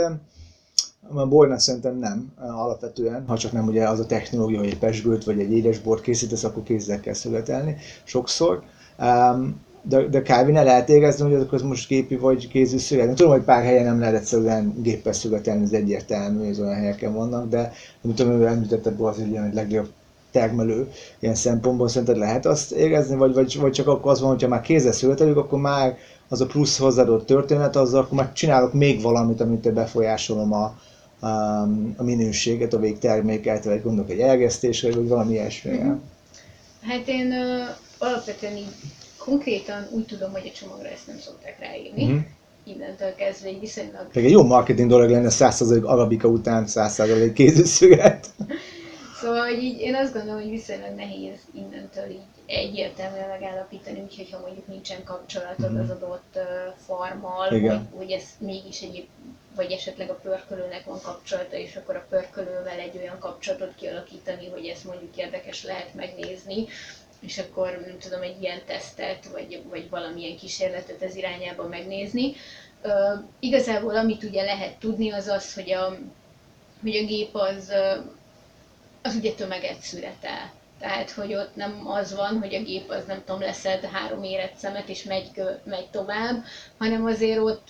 a 1.09 1.27
bornál 1.27 1.59
szerintem 1.59 1.95
nem 1.95 2.33
alapvetően, 2.37 3.27
ha 3.27 3.37
csak 3.37 3.51
nem 3.51 3.67
ugye 3.67 3.89
az 3.89 3.99
a 3.99 4.05
technológia, 4.05 4.59
hogy 4.59 4.67
egy 4.67 4.79
pesgőt 4.79 5.23
vagy 5.23 5.39
egy 5.39 5.51
édesbort 5.51 6.01
készítesz, 6.01 6.43
akkor 6.43 6.63
kézzel 6.63 6.99
kell 6.99 7.13
születelni 7.13 7.77
sokszor. 8.03 8.63
Um, 8.99 9.69
de, 9.81 10.07
de 10.07 10.21
kávénál 10.21 10.63
lehet 10.63 10.89
érezni, 10.89 11.23
hogy 11.23 11.33
azok 11.33 11.53
az 11.53 11.61
most 11.61 11.87
gépi 11.87 12.15
vagy 12.15 12.47
kézű 12.47 12.77
szöget. 12.77 13.15
Tudom, 13.15 13.31
hogy 13.31 13.41
pár 13.41 13.63
helyen 13.63 13.85
nem 13.85 13.99
lehet 13.99 14.15
egyszerűen 14.15 14.73
géppel 14.81 15.13
szögetelni, 15.13 15.63
ez 15.63 15.71
egyértelmű, 15.71 16.49
ez 16.49 16.59
olyan 16.59 16.75
helyeken 16.75 17.13
vannak, 17.13 17.49
de 17.49 17.73
nem 18.01 18.15
tudom, 18.15 18.37
hogy 18.37 18.45
említetted 18.45 18.93
Brazília, 18.93 19.41
hogy 19.41 19.53
legjobb 19.53 19.89
termelő 20.31 20.91
ilyen 21.19 21.35
szempontból 21.35 21.87
szerinted 21.87 22.17
lehet 22.17 22.45
azt 22.45 22.71
érezni, 22.71 23.15
vagy, 23.15 23.33
vagy, 23.33 23.57
vagy 23.59 23.71
csak 23.71 23.87
akkor 23.87 24.11
az 24.11 24.21
van, 24.21 24.29
hogyha 24.29 24.47
már 24.47 24.61
kézzel 24.61 24.91
születelünk, 24.91 25.37
akkor 25.37 25.59
már 25.59 25.97
az 26.27 26.41
a 26.41 26.45
plusz 26.45 26.77
hozzáadott 26.77 27.25
történet, 27.25 27.75
az 27.75 27.93
akkor 27.93 28.17
már 28.17 28.33
csinálok 28.33 28.73
még 28.73 29.01
valamit, 29.01 29.41
amit 29.41 29.73
befolyásolom 29.73 30.53
a, 30.53 30.75
a, 31.97 32.03
minőséget, 32.03 32.73
a 32.73 32.79
végterméket, 32.79 33.63
vagy 33.63 33.81
gondolok 33.81 34.09
egy 34.09 34.19
elgesztésre, 34.19 34.91
vagy 34.91 35.07
valami 35.07 35.33
ilyesmire. 35.33 35.83
Mm-hmm. 35.83 35.95
Hát 36.81 37.07
én 37.07 37.27
uh, 37.27 38.07
alapvetően 38.07 38.57
így 38.57 38.75
konkrétan 39.23 39.87
úgy 39.91 40.05
tudom, 40.05 40.31
hogy 40.31 40.51
a 40.53 40.57
csomagra 40.57 40.87
ezt 40.87 41.07
nem 41.07 41.19
szokták 41.19 41.59
ráírni. 41.59 42.05
Mm-hmm. 42.05 42.19
Innentől 42.63 43.15
kezdve 43.15 43.47
egy 43.47 43.59
viszonylag... 43.59 44.07
Pedig 44.07 44.25
egy 44.25 44.31
jó 44.31 44.43
marketing 44.43 44.89
dolog 44.89 45.09
lenne 45.09 45.29
100% 45.31 45.83
arabika 45.83 46.27
után 46.27 46.65
100% 46.67 47.31
kézőszüget. 47.33 48.27
Szóval, 49.21 49.45
hogy 49.45 49.63
így 49.63 49.79
én 49.79 49.95
azt 49.95 50.13
gondolom, 50.13 50.41
hogy 50.41 50.49
viszonylag 50.49 50.95
nehéz 50.95 51.39
innentől 51.53 52.09
így 52.09 52.25
egyértelműen 52.45 53.29
megállapítani, 53.29 54.01
úgyhogy 54.01 54.31
ha 54.31 54.39
mondjuk 54.39 54.67
nincsen 54.67 55.03
kapcsolatod 55.03 55.71
mm-hmm. 55.71 55.81
az 55.81 55.89
adott 55.89 56.39
Igen. 57.49 57.77
hogy, 57.77 57.97
hogy 57.97 58.11
ez 58.11 58.23
mégis 58.39 58.81
egy 58.81 59.07
vagy 59.55 59.71
esetleg 59.71 60.09
a 60.09 60.19
pörkölőnek 60.23 60.85
van 60.85 61.01
kapcsolata, 61.01 61.55
és 61.55 61.75
akkor 61.75 61.95
a 61.95 62.05
pörkölővel 62.09 62.79
egy 62.79 62.97
olyan 62.97 63.19
kapcsolatot 63.19 63.75
kialakítani, 63.75 64.49
hogy 64.49 64.65
ezt 64.65 64.85
mondjuk 64.85 65.17
érdekes 65.17 65.63
lehet 65.63 65.93
megnézni, 65.93 66.65
és 67.21 67.37
akkor 67.37 67.83
nem 67.85 67.97
tudom, 67.99 68.21
egy 68.21 68.41
ilyen 68.41 68.61
tesztet, 68.65 69.25
vagy, 69.25 69.61
vagy 69.69 69.89
valamilyen 69.89 70.37
kísérletet 70.37 71.01
ez 71.01 71.15
irányába 71.15 71.67
megnézni. 71.67 72.33
Uh, 72.83 73.23
igazából 73.39 73.95
amit 73.95 74.23
ugye 74.23 74.43
lehet 74.43 74.77
tudni, 74.79 75.11
az 75.11 75.27
az, 75.27 75.53
hogy 75.53 75.71
a, 75.71 75.97
hogy 76.81 76.95
a 76.95 77.05
gép 77.05 77.35
az, 77.35 77.73
az 79.01 79.15
ugye 79.15 79.33
tömeget 79.33 79.79
szüretel. 79.81 80.51
Tehát, 80.79 81.11
hogy 81.11 81.33
ott 81.33 81.55
nem 81.55 81.87
az 81.87 82.15
van, 82.15 82.39
hogy 82.39 82.55
a 82.55 82.63
gép 82.63 82.89
az 82.89 83.05
nem 83.05 83.23
tudom, 83.25 83.41
leszed 83.41 83.83
három 83.83 84.23
érett 84.23 84.55
szemet 84.55 84.89
és 84.89 85.03
megy, 85.03 85.31
megy 85.63 85.89
tovább, 85.89 86.43
hanem 86.77 87.05
azért 87.05 87.39
ott 87.39 87.69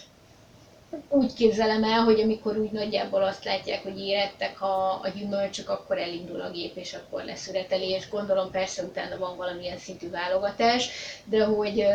úgy 1.10 1.34
képzelem 1.34 1.84
el, 1.84 2.04
hogy 2.04 2.20
amikor 2.20 2.58
úgy 2.58 2.72
nagyjából 2.72 3.24
azt 3.24 3.44
látják, 3.44 3.84
hogy 3.84 4.00
érettek 4.00 4.62
a, 4.62 4.92
a 4.94 5.10
gyümölcsök, 5.16 5.70
akkor 5.70 5.98
elindul 5.98 6.42
a 6.42 6.50
gép, 6.52 6.76
és 6.76 6.94
akkor 6.94 7.24
leszüreteli, 7.24 7.90
és 7.90 8.10
gondolom 8.10 8.52
persze 8.52 8.84
utána 8.84 9.18
van 9.18 9.38
valamilyen 9.38 9.78
szintű 9.78 10.10
válogatás, 10.10 10.90
de 11.26 11.44
hogy, 11.44 11.86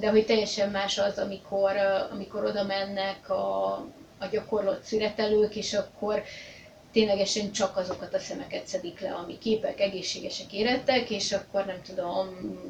de 0.00 0.10
hogy 0.10 0.26
teljesen 0.26 0.70
más 0.70 0.98
az, 0.98 1.18
amikor, 1.18 1.72
amikor 2.12 2.44
oda 2.44 2.64
mennek 2.64 3.30
a, 3.30 3.72
a 4.18 4.26
gyakorlott 4.30 4.82
szüretelők, 4.82 5.56
és 5.56 5.74
akkor 5.74 6.22
ténylegesen 6.94 7.52
csak 7.52 7.76
azokat 7.76 8.14
a 8.14 8.18
szemeket 8.18 8.66
szedik 8.66 9.00
le, 9.00 9.12
ami 9.14 9.38
képek, 9.38 9.80
egészségesek, 9.80 10.52
érettek, 10.52 11.10
és 11.10 11.32
akkor 11.32 11.64
nem 11.66 11.82
tudom, 11.82 12.28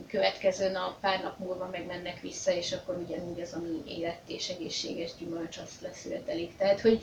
következő 0.09 0.71
nap, 0.71 1.01
pár 1.01 1.23
nap 1.23 1.39
múlva 1.39 1.69
megmennek 1.73 2.21
vissza, 2.21 2.53
és 2.53 2.73
akkor 2.73 2.97
ugyanúgy 3.07 3.41
az, 3.41 3.53
ami 3.53 3.83
érett 3.99 4.23
és 4.27 4.49
egészséges 4.49 5.11
gyümölcs, 5.19 5.57
azt 5.59 5.81
leszületelik. 5.81 6.57
Tehát, 6.57 6.81
hogy 6.81 7.01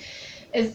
ez 0.52 0.68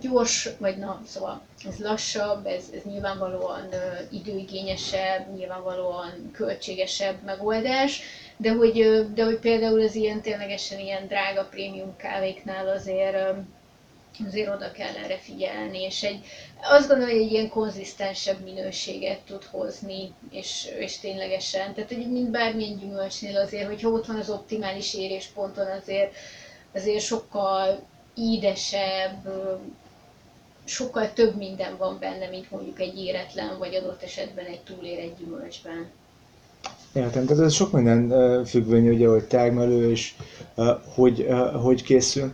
gyors, 0.00 0.48
vagy 0.58 0.76
na, 0.78 1.02
szóval 1.06 1.42
ez 1.68 1.78
lassabb, 1.78 2.46
ez, 2.46 2.64
ez 2.74 2.82
nyilvánvalóan 2.84 3.68
időigényesebb, 4.10 5.34
nyilvánvalóan 5.36 6.30
költségesebb 6.32 7.22
megoldás, 7.24 8.00
de 8.36 8.52
hogy, 8.52 9.06
de 9.14 9.24
hogy 9.24 9.38
például 9.38 9.80
az 9.80 9.94
ilyen 9.94 10.20
ténylegesen 10.20 10.78
ilyen 10.78 11.06
drága 11.06 11.44
prémium 11.44 11.96
kávéknál 11.96 12.68
azért 12.68 13.16
azért 14.26 14.48
oda 14.54 14.70
kell 14.72 14.94
erre 15.04 15.16
figyelni, 15.18 15.82
és 15.82 16.02
egy, 16.02 16.24
azt 16.62 16.88
gondolom, 16.88 17.12
hogy 17.12 17.22
egy 17.22 17.32
ilyen 17.32 17.48
konzisztensebb 17.48 18.44
minőséget 18.44 19.18
tud 19.18 19.44
hozni, 19.44 20.12
és, 20.30 20.68
és 20.78 20.98
ténylegesen, 20.98 21.74
tehát 21.74 21.92
hogy 21.94 22.10
mint 22.12 22.30
bármilyen 22.30 22.78
gyümölcsnél 22.78 23.36
azért, 23.36 23.66
hogyha 23.66 23.88
ott 23.88 24.06
van 24.06 24.16
az 24.16 24.30
optimális 24.30 24.94
érésponton, 24.94 25.66
azért, 25.66 26.14
azért 26.74 27.04
sokkal 27.04 27.82
ídesebb, 28.14 29.28
sokkal 30.64 31.12
több 31.12 31.36
minden 31.36 31.76
van 31.76 31.96
benne, 32.00 32.28
mint 32.28 32.50
mondjuk 32.50 32.80
egy 32.80 32.98
éretlen, 32.98 33.58
vagy 33.58 33.74
adott 33.74 34.02
esetben 34.02 34.44
egy 34.44 34.60
túlérett 34.60 35.18
gyümölcsben. 35.18 35.86
Értem, 36.92 37.26
tehát 37.26 37.42
ez 37.44 37.52
sok 37.54 37.72
minden 37.72 38.08
függvény, 38.44 38.88
ugye, 38.88 39.08
hogy 39.08 39.24
termelő 39.24 39.90
és 39.90 40.14
hogy, 40.94 41.26
hogy 41.62 41.82
készül. 41.82 42.32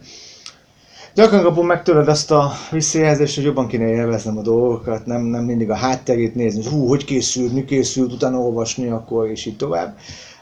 Gyakran 1.14 1.42
kapom 1.42 1.66
meg 1.66 1.82
tőled 1.82 2.08
azt 2.08 2.30
a 2.30 2.50
visszajelzést, 2.70 3.34
hogy 3.34 3.44
jobban 3.44 3.66
kéne 3.66 3.88
élveznem 3.88 4.38
a 4.38 4.42
dolgokat, 4.42 5.06
nem, 5.06 5.22
nem 5.22 5.44
mindig 5.44 5.70
a 5.70 5.74
hátterét 5.74 6.34
nézni, 6.34 6.62
hogy 6.62 6.72
hú, 6.72 6.86
hogy 6.86 7.04
készült, 7.04 7.52
mi 7.52 7.64
készült, 7.64 8.12
utána 8.12 8.38
olvasni, 8.38 8.88
akkor 8.88 9.28
és 9.28 9.46
így 9.46 9.56
tovább. 9.56 9.96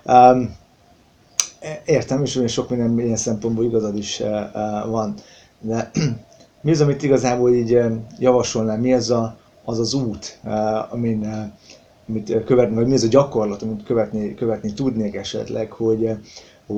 Um, 0.04 0.54
értem, 1.84 2.22
és 2.22 2.42
sok 2.46 2.68
minden 2.70 2.98
ilyen 2.98 3.16
szempontból 3.16 3.64
igazad 3.64 3.96
is 3.96 4.20
uh, 4.20 4.28
van. 4.90 5.14
De 5.60 5.90
mi 6.62 6.70
az, 6.70 6.80
amit 6.80 7.02
igazából 7.02 7.54
így 7.54 7.78
javasolnám, 8.18 8.80
mi 8.80 8.92
az 8.92 9.10
a, 9.10 9.36
az, 9.64 9.78
az 9.78 9.94
út, 9.94 10.38
uh, 10.44 10.92
amin, 10.92 11.20
uh, 11.20 11.36
amit 12.08 12.44
követni, 12.44 12.74
vagy 12.74 12.86
mi 12.86 12.94
az 12.94 13.02
a 13.02 13.08
gyakorlat, 13.08 13.62
amit 13.62 13.84
követni, 13.84 14.34
követni 14.34 14.72
tudnék 14.72 15.14
esetleg, 15.14 15.72
hogy, 15.72 16.10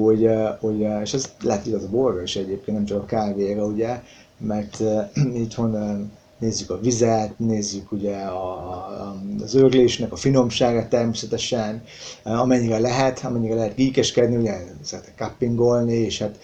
hogy, 0.00 0.28
hogy, 0.60 0.86
és 1.02 1.14
ez 1.14 1.32
lehet 1.42 1.66
igaz 1.66 1.84
a 1.84 1.88
borra 1.88 2.22
is 2.22 2.36
egyébként, 2.36 2.76
nem 2.76 2.86
csak 2.86 3.02
a 3.02 3.06
kávéra, 3.06 3.64
ugye, 3.64 4.00
mert 4.38 4.82
itthon 5.44 6.10
nézzük 6.38 6.70
a 6.70 6.80
vizet, 6.80 7.38
nézzük 7.38 7.92
ugye 7.92 8.16
a, 8.16 9.16
az 9.42 9.54
örlésnek 9.54 10.12
a 10.12 10.16
finomságát 10.16 10.88
természetesen, 10.88 11.82
amennyire 12.22 12.78
lehet, 12.78 13.20
amennyire 13.24 13.54
lehet 13.54 13.74
gíkeskedni, 13.74 14.36
ugye 14.36 14.54
szeretek 14.82 15.14
kappingolni, 15.16 15.94
és 15.94 16.18
hát 16.18 16.38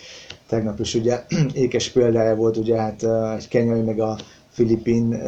tegnap 0.48 0.80
is 0.80 0.94
ugye 0.94 1.24
ékes 1.52 1.90
példája 1.90 2.36
volt 2.36 2.56
ugye 2.56 2.76
hát 2.76 3.06
egy 3.36 3.48
kenyai 3.48 3.80
meg 3.80 4.00
a 4.00 4.18
filipin 4.58 5.22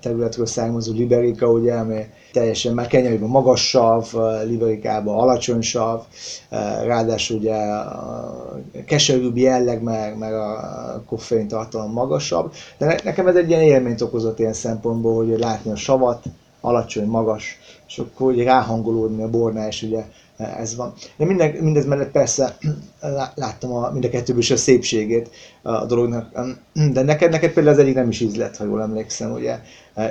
területről 0.00 0.46
származó 0.46 0.92
liberika, 0.92 1.50
ugye, 1.50 1.74
ami 1.74 2.00
teljesen 2.32 2.74
már 2.74 2.86
kenyaiban 2.86 3.28
magas 3.28 3.68
sav, 3.68 4.06
liberikában 4.46 5.18
alacsony 5.18 5.60
sav, 5.60 6.00
ráadásul 6.84 7.38
ugye 7.38 7.54
a 7.54 8.62
keserűbb 8.86 9.36
jelleg, 9.36 9.82
meg, 9.82 10.18
meg 10.18 10.34
a 10.34 11.02
koffein 11.06 11.48
tartalom 11.48 11.92
magasabb. 11.92 12.52
De 12.78 13.00
nekem 13.04 13.26
ez 13.26 13.36
egy 13.36 13.48
ilyen 13.48 13.62
élményt 13.62 14.00
okozott 14.00 14.38
ilyen 14.38 14.52
szempontból, 14.52 15.14
hogy 15.14 15.38
látni 15.38 15.70
a 15.70 15.76
savat, 15.76 16.24
alacsony, 16.60 17.06
magas, 17.06 17.58
és 17.86 17.98
akkor 17.98 18.34
hogy 18.34 18.42
ráhangolódni 18.42 19.22
a 19.22 19.30
bornál, 19.30 19.68
és 19.68 19.82
ugye 19.82 20.04
ez 20.36 20.76
van. 20.76 20.92
De 21.16 21.24
minden, 21.24 21.50
mindez 21.50 21.86
mellett 21.86 22.10
persze 22.10 22.56
láttam 23.34 23.72
a, 23.72 23.90
mind 23.90 24.04
a 24.04 24.08
kettőből 24.08 24.40
is 24.40 24.50
a 24.50 24.56
szépségét 24.56 25.30
a 25.62 25.84
dolognak, 25.84 26.30
de 26.92 27.02
neked, 27.02 27.30
neked 27.30 27.52
például 27.52 27.74
az 27.74 27.82
egyik 27.82 27.94
nem 27.94 28.08
is 28.08 28.20
ízlet, 28.20 28.56
ha 28.56 28.64
jól 28.64 28.82
emlékszem, 28.82 29.32
ugye, 29.32 29.58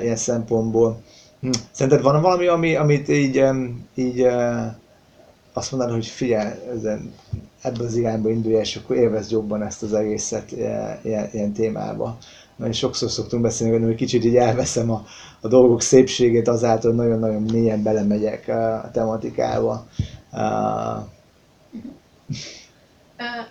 ilyen 0.01 0.15
szempontból. 0.15 1.01
Hm. 1.41 1.49
Szerinted 1.71 2.03
van 2.03 2.21
valami, 2.21 2.47
ami, 2.47 2.75
amit 2.75 3.09
így, 3.09 3.43
így 3.95 4.25
azt 5.53 5.71
mondaná, 5.71 5.93
hogy 5.93 6.05
figyelj, 6.05 6.51
ezen, 6.75 7.13
ebben 7.61 7.85
az 7.85 7.95
irányba 7.95 8.29
indulj, 8.29 8.55
és 8.55 8.75
akkor 8.75 8.95
élvezd 8.95 9.31
jobban 9.31 9.63
ezt 9.63 9.83
az 9.83 9.93
egészet 9.93 10.51
ilyen, 10.51 11.29
ilyen 11.31 11.53
témába. 11.53 12.17
Mert 12.55 12.73
sokszor 12.73 13.11
szoktunk 13.11 13.41
beszélni, 13.41 13.85
hogy 13.85 13.95
kicsit 13.95 14.25
így 14.25 14.35
elveszem 14.35 14.91
a, 14.91 15.05
a 15.41 15.47
dolgok 15.47 15.81
szépségét 15.81 16.47
azáltal, 16.47 16.91
hogy 16.91 16.99
nagyon-nagyon 16.99 17.41
mélyen 17.41 17.83
belemegyek 17.83 18.47
a 18.47 18.89
tematikába. 18.93 19.87
Uh, 20.33 21.09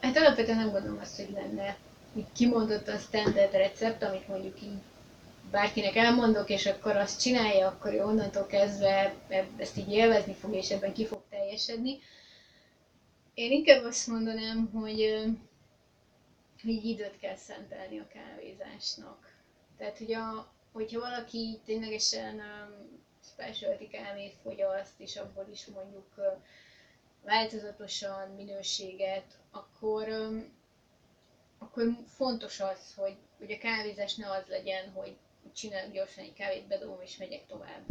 hát 0.00 0.16
alapvetően 0.16 0.56
nem 0.56 0.70
gondolom 0.70 0.98
azt, 1.00 1.16
hogy 1.16 1.30
lenne 1.30 1.76
kimondott 2.32 2.88
a 2.88 2.98
standard 2.98 3.52
recept, 3.52 4.02
amit 4.02 4.28
mondjuk 4.28 4.62
így 4.62 4.78
bárkinek 5.50 5.96
elmondok, 5.96 6.48
és 6.50 6.66
akkor 6.66 6.96
azt 6.96 7.20
csinálja, 7.20 7.66
akkor 7.68 7.92
ő 7.92 8.04
onnantól 8.04 8.46
kezdve 8.46 9.14
ezt 9.56 9.76
így 9.76 9.92
élvezni 9.92 10.34
fog, 10.34 10.54
és 10.54 10.70
ebben 10.70 10.92
ki 10.92 11.06
fog 11.06 11.22
teljesedni. 11.30 11.98
Én 13.34 13.50
inkább 13.50 13.84
azt 13.84 14.06
mondanám, 14.06 14.70
hogy, 14.74 15.24
hogy 16.62 16.84
időt 16.84 17.18
kell 17.20 17.36
szentelni 17.36 17.98
a 17.98 18.06
kávézásnak. 18.12 19.32
Tehát, 19.78 19.98
hogy 19.98 20.12
a, 20.12 20.52
hogyha 20.72 21.00
valaki 21.00 21.60
ténylegesen 21.64 22.40
specialty 23.24 23.88
kávét 23.88 24.34
fogyaszt, 24.42 24.92
és 25.00 25.16
abból 25.16 25.46
is 25.52 25.66
mondjuk 25.66 26.06
változatosan 27.24 28.30
minőséget, 28.30 29.38
akkor, 29.50 30.08
akkor 31.58 31.84
fontos 32.06 32.60
az, 32.60 32.94
hogy, 32.96 33.16
hogy 33.38 33.52
a 33.52 33.58
kávézás 33.58 34.14
ne 34.14 34.30
az 34.30 34.44
legyen, 34.48 34.90
hogy 34.90 35.16
csinálok 35.54 35.92
gyorsan 35.92 36.24
egy 36.24 36.32
kávét, 36.32 36.66
bedobom 36.66 37.00
és 37.00 37.16
megyek 37.16 37.46
tovább. 37.46 37.82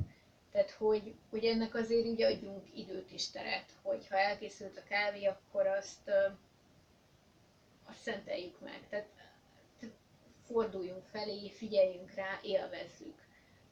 Tehát, 0.52 0.72
hogy, 0.72 1.14
hogy 1.30 1.46
ennek 1.46 1.76
azért 1.76 2.06
így 2.06 2.22
adjunk 2.22 2.78
időt 2.78 3.12
is 3.12 3.30
teret, 3.30 3.66
hogy 3.82 4.08
ha 4.08 4.18
elkészült 4.18 4.78
a 4.78 4.84
kávé, 4.90 5.26
akkor 5.26 5.68
azt, 5.68 6.12
azt 7.86 8.00
szenteljük 8.02 8.60
meg. 8.60 8.80
Tehát 8.90 9.08
forduljunk 10.48 11.04
felé, 11.12 11.50
figyeljünk 11.50 12.12
rá, 12.14 12.40
élvezzük. 12.44 13.21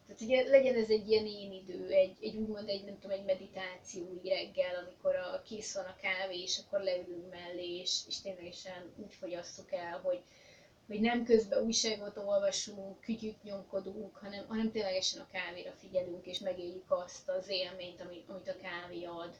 Tehát 0.09 0.23
ugye 0.23 0.49
legyen 0.49 0.75
ez 0.75 0.89
egy 0.89 1.09
ilyen 1.09 1.25
én 1.25 1.51
idő, 1.51 1.89
egy, 1.89 2.17
egy 2.21 2.35
úgymond 2.35 2.69
egy, 2.69 2.83
nem 2.85 2.99
tudom, 2.99 3.17
egy 3.17 3.25
meditáció 3.25 4.21
reggel, 4.23 4.75
amikor 4.75 5.15
a, 5.15 5.41
kész 5.41 5.73
van 5.75 5.85
a 5.85 5.95
kávé, 6.01 6.41
és 6.41 6.61
akkor 6.65 6.81
leülünk 6.81 7.29
mellé, 7.31 7.77
és, 7.79 7.99
és 8.07 8.21
ténylegesen 8.21 8.93
úgy 8.95 9.13
fogyasszuk 9.13 9.71
el, 9.71 9.99
hogy, 10.03 10.21
hogy 10.87 10.99
nem 10.99 11.25
közben 11.25 11.63
újságot 11.63 12.17
olvasunk, 12.17 13.01
kütyük 13.01 13.43
nyomkodunk, 13.43 14.15
hanem, 14.15 14.45
hanem 14.47 14.71
ténylegesen 14.71 15.21
a 15.21 15.27
kávéra 15.31 15.71
figyelünk, 15.71 16.25
és 16.25 16.39
megéljük 16.39 16.91
azt 16.91 17.29
az 17.29 17.47
élményt, 17.49 18.01
amit, 18.01 18.29
amit 18.29 18.49
a 18.49 18.57
kávé 18.61 19.03
ad 19.03 19.39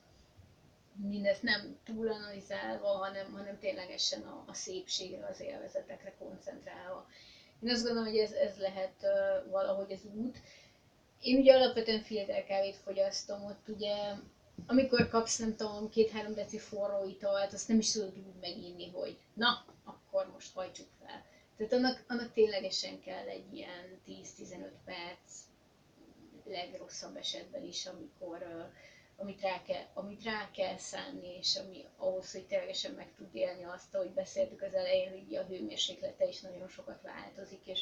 mindezt 0.95 1.43
nem 1.43 1.77
túlanalizálva, 1.83 2.87
hanem, 2.87 3.31
hanem 3.31 3.59
ténylegesen 3.59 4.21
a, 4.21 4.43
a 4.47 4.53
szépségre, 4.53 5.25
az 5.25 5.39
élvezetekre 5.39 6.13
koncentrálva. 6.19 7.07
Én 7.63 7.69
azt 7.69 7.83
gondolom, 7.83 8.09
hogy 8.09 8.17
ez, 8.17 8.31
ez 8.31 8.57
lehet 8.57 8.95
uh, 9.01 9.51
valahogy 9.51 9.91
az 9.91 10.05
út. 10.15 10.37
Én 11.21 11.37
ugye 11.39 11.53
alapvetően 11.53 11.99
filterkávét 11.99 12.75
fogyasztom, 12.75 13.45
ott 13.45 13.67
ugye 13.67 13.95
amikor 14.65 15.07
kapsz, 15.07 15.37
nem 15.37 15.55
tudom, 15.55 15.89
két-három 15.89 16.33
deci 16.33 16.57
forró 16.57 17.07
italt, 17.07 17.53
azt 17.53 17.67
nem 17.67 17.77
is 17.77 17.91
tudod 17.91 18.17
úgy 18.17 18.39
meginni, 18.41 18.89
hogy 18.89 19.17
na, 19.33 19.65
akkor 19.83 20.29
most 20.33 20.53
hajtsuk 20.53 20.87
fel. 20.99 21.23
Tehát 21.57 21.73
annak, 21.73 22.03
annak 22.07 22.33
ténylegesen 22.33 23.01
kell 23.01 23.27
egy 23.27 23.53
ilyen 23.53 23.99
10-15 24.07 24.69
perc, 24.85 25.39
legrosszabb 26.45 27.15
esetben 27.15 27.63
is, 27.63 27.85
amikor 27.85 28.37
uh, 28.41 28.65
amit 29.19 29.41
rá 29.41 29.61
kell, 29.63 29.83
amit 29.93 30.23
rá 30.23 30.51
kell 30.51 30.77
szánni, 30.77 31.37
és 31.37 31.55
ami 31.55 31.85
ahhoz, 31.97 32.31
hogy 32.31 32.45
ténylegesen 32.47 32.91
meg 32.91 33.13
tud 33.17 33.35
élni 33.35 33.63
azt, 33.63 33.95
ahogy 33.95 34.11
beszéltük 34.11 34.61
az 34.61 34.73
elején, 34.73 35.09
hogy 35.11 35.35
a 35.35 35.43
hőmérséklete 35.45 36.25
is 36.27 36.41
nagyon 36.41 36.67
sokat 36.67 37.01
változik, 37.01 37.65
és, 37.65 37.81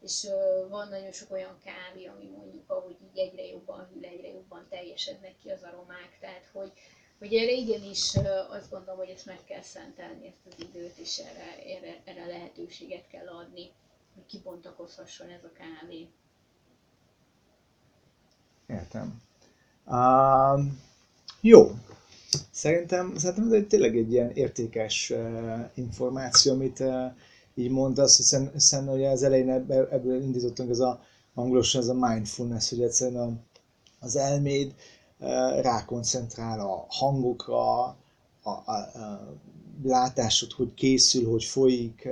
és 0.00 0.26
van 0.68 0.88
nagyon 0.88 1.12
sok 1.12 1.30
olyan 1.30 1.58
kávé, 1.64 2.04
ami 2.06 2.28
mondjuk, 2.36 2.70
ahogy 2.70 2.96
így 3.02 3.18
egyre 3.18 3.42
jobban 3.46 3.88
hűl, 3.92 4.04
egyre 4.04 4.28
jobban 4.28 4.66
teljesednek 4.68 5.36
ki 5.42 5.50
az 5.50 5.62
aromák, 5.62 6.16
tehát 6.20 6.48
hogy, 6.52 6.72
hogy 7.18 7.34
erre 7.34 7.52
igenis 7.52 8.14
azt 8.50 8.70
gondolom, 8.70 8.98
hogy 8.98 9.08
ezt 9.10 9.26
meg 9.26 9.44
kell 9.44 9.62
szentelni, 9.62 10.26
ezt 10.26 10.46
az 10.56 10.64
időt, 10.68 10.96
és 10.98 11.18
erre, 11.18 11.62
erre, 11.76 12.00
erre 12.04 12.26
lehetőséget 12.26 13.06
kell 13.08 13.28
adni, 13.28 13.70
hogy 14.14 14.26
kibontakozhasson 14.26 15.28
ez 15.30 15.44
a 15.44 15.52
kávé. 15.52 16.08
Értem. 18.66 19.25
Uh, 19.86 20.64
jó. 21.40 21.70
Szerintem, 22.50 23.16
szerintem 23.16 23.46
ez 23.46 23.52
egy, 23.52 23.66
tényleg 23.66 23.96
egy 23.96 24.12
ilyen 24.12 24.30
értékes 24.30 25.10
uh, 25.10 25.60
információ, 25.74 26.52
amit 26.52 26.80
uh, 26.80 27.04
így 27.54 27.70
mondasz, 27.70 28.16
hiszen, 28.16 28.50
hiszen 28.52 28.88
ugye 28.88 29.08
az 29.08 29.22
elején 29.22 29.50
ebből, 29.50 29.88
ebből 29.90 30.22
indítottunk 30.22 30.70
ez 30.70 30.78
a 30.78 31.00
angolosan 31.34 31.80
ez 31.80 31.88
a 31.88 31.94
mindfulness, 31.94 32.68
hogy 32.68 32.82
egyszerűen 32.82 33.20
a, 33.20 33.32
az 34.00 34.16
elméd 34.16 34.74
rákoncentrál 35.60 36.60
a 36.60 36.86
hangokra, 36.88 37.82
a, 37.82 37.96
a, 38.42 38.72
a 38.72 39.36
látásod, 39.82 40.52
hogy 40.52 40.74
készül, 40.74 41.30
hogy 41.30 41.44
folyik, 41.44 42.08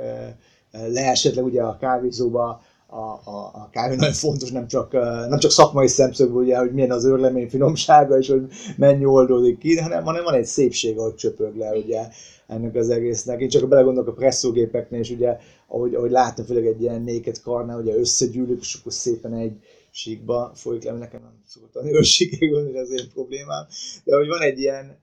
le 0.71 1.11
esetleg 1.11 1.45
ugye 1.45 1.63
a 1.63 1.77
kávézóba 1.77 2.63
a, 2.95 3.21
a, 3.25 3.51
a 3.55 3.69
kávé 3.73 3.95
nagyon 3.95 4.13
fontos, 4.13 4.51
nem 4.51 4.67
csak, 4.67 4.93
nem 5.29 5.39
csak 5.39 5.51
szakmai 5.51 5.87
szemszögből, 5.87 6.43
ugye, 6.43 6.59
hogy 6.59 6.73
milyen 6.73 6.91
az 6.91 7.05
őrlemény 7.05 7.49
finomsága, 7.49 8.19
és 8.19 8.29
hogy 8.29 8.47
mennyi 8.77 9.05
oldódik 9.05 9.59
ki, 9.59 9.79
hanem, 9.79 10.05
hanem 10.05 10.25
van 10.25 10.35
egy 10.35 10.45
szépség, 10.45 10.99
ahogy 10.99 11.15
csöpög 11.15 11.57
le, 11.57 11.71
ugye, 11.71 12.09
ennek 12.47 12.75
az 12.75 12.91
egésznek. 12.91 13.41
Én 13.41 13.49
csak 13.49 13.69
belegondolok 13.69 14.09
a 14.09 14.13
presszógépeknél, 14.13 15.01
és 15.01 15.11
ugye, 15.11 15.37
ahogy, 15.69 15.95
ahogy 15.95 16.11
látom, 16.11 16.45
főleg 16.45 16.67
egy 16.67 16.83
ilyen 16.83 17.03
néket 17.03 17.43
karnál, 17.43 17.81
ugye 17.81 17.95
összegyűlük, 17.95 18.61
és 18.61 18.77
akkor 18.81 18.93
szépen 18.93 19.35
egy 19.35 19.57
síkba 19.91 20.53
folyik 20.55 20.83
le, 20.83 20.93
nekem 20.93 21.21
nem 21.21 21.43
szokott 21.47 21.75
a 21.75 22.03
sikerülni, 22.17 22.79
ez 22.79 22.89
az 22.89 23.01
én 23.01 23.11
problémám. 23.13 23.67
De 24.05 24.17
hogy 24.17 24.29
van 24.29 24.41
egy 24.41 24.59
ilyen 24.59 25.03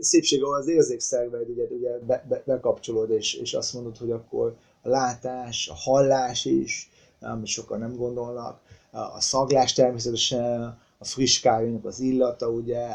szépség, 0.00 0.42
ahol 0.42 0.56
az 0.56 0.68
érzékszerveid 0.68 1.48
ugye, 1.48 1.64
ugye 1.64 1.98
be, 2.06 2.24
be, 2.28 2.42
bekapcsolod, 2.46 3.10
és, 3.10 3.34
és 3.34 3.54
azt 3.54 3.74
mondod, 3.74 3.96
hogy 3.96 4.10
akkor 4.10 4.56
a 4.82 4.88
látás, 4.88 5.68
a 5.68 5.74
hallás 5.74 6.44
is, 6.44 6.90
amit 7.22 7.46
sokan 7.46 7.78
nem 7.78 7.96
gondolnak, 7.96 8.60
a 8.90 9.20
szaglás 9.20 9.72
természetesen, 9.72 10.78
a 10.98 11.04
friss 11.04 11.40
kávénak 11.40 11.84
az 11.84 12.00
illata, 12.00 12.48
ugye, 12.48 12.86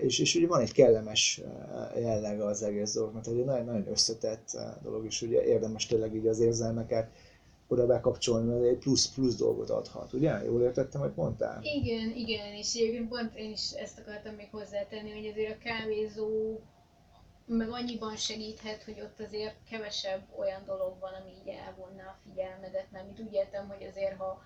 és, 0.00 0.18
és 0.18 0.34
ugye 0.34 0.46
van 0.46 0.60
egy 0.60 0.72
kellemes 0.72 1.40
jellege 1.96 2.44
az 2.44 2.62
egész 2.62 2.94
dolognak, 2.94 3.22
tehát 3.22 3.38
egy 3.38 3.44
nagyon, 3.44 3.64
nagyon 3.64 3.88
összetett 3.90 4.58
dolog, 4.82 5.04
és 5.04 5.22
ugye 5.22 5.44
érdemes 5.44 5.86
tényleg 5.86 6.14
így 6.14 6.26
az 6.26 6.40
érzelmeket 6.40 7.10
oda 7.68 7.86
bekapcsolni, 7.86 8.50
mert 8.50 8.64
egy 8.64 8.78
plusz-plusz 8.78 9.36
dolgot 9.36 9.70
adhat, 9.70 10.12
ugye? 10.12 10.44
Jól 10.44 10.62
értettem, 10.62 11.00
hogy 11.00 11.12
mondtál? 11.14 11.60
Igen, 11.62 12.12
igen, 12.16 12.52
és 12.54 12.74
egyébként 12.74 13.08
pont 13.08 13.34
én 13.34 13.50
is 13.50 13.70
ezt 13.70 13.98
akartam 13.98 14.34
még 14.34 14.48
hozzátenni, 14.50 15.10
hogy 15.10 15.26
azért 15.26 15.56
a 15.56 15.62
kávézó 15.62 16.58
meg 17.46 17.70
annyiban 17.70 18.16
segíthet, 18.16 18.82
hogy 18.82 19.00
ott 19.00 19.20
azért 19.20 19.56
kevesebb 19.70 20.22
olyan 20.38 20.64
dolog 20.64 20.98
van, 20.98 21.12
ami 21.12 21.30
így 21.30 21.48
elvonná 21.48 22.04
a 22.04 22.18
figyelmedet, 22.28 22.90
mert 22.90 23.06
mit 23.06 23.20
úgy 23.20 23.32
értem, 23.32 23.68
hogy 23.68 23.86
azért 23.86 24.16
ha 24.16 24.42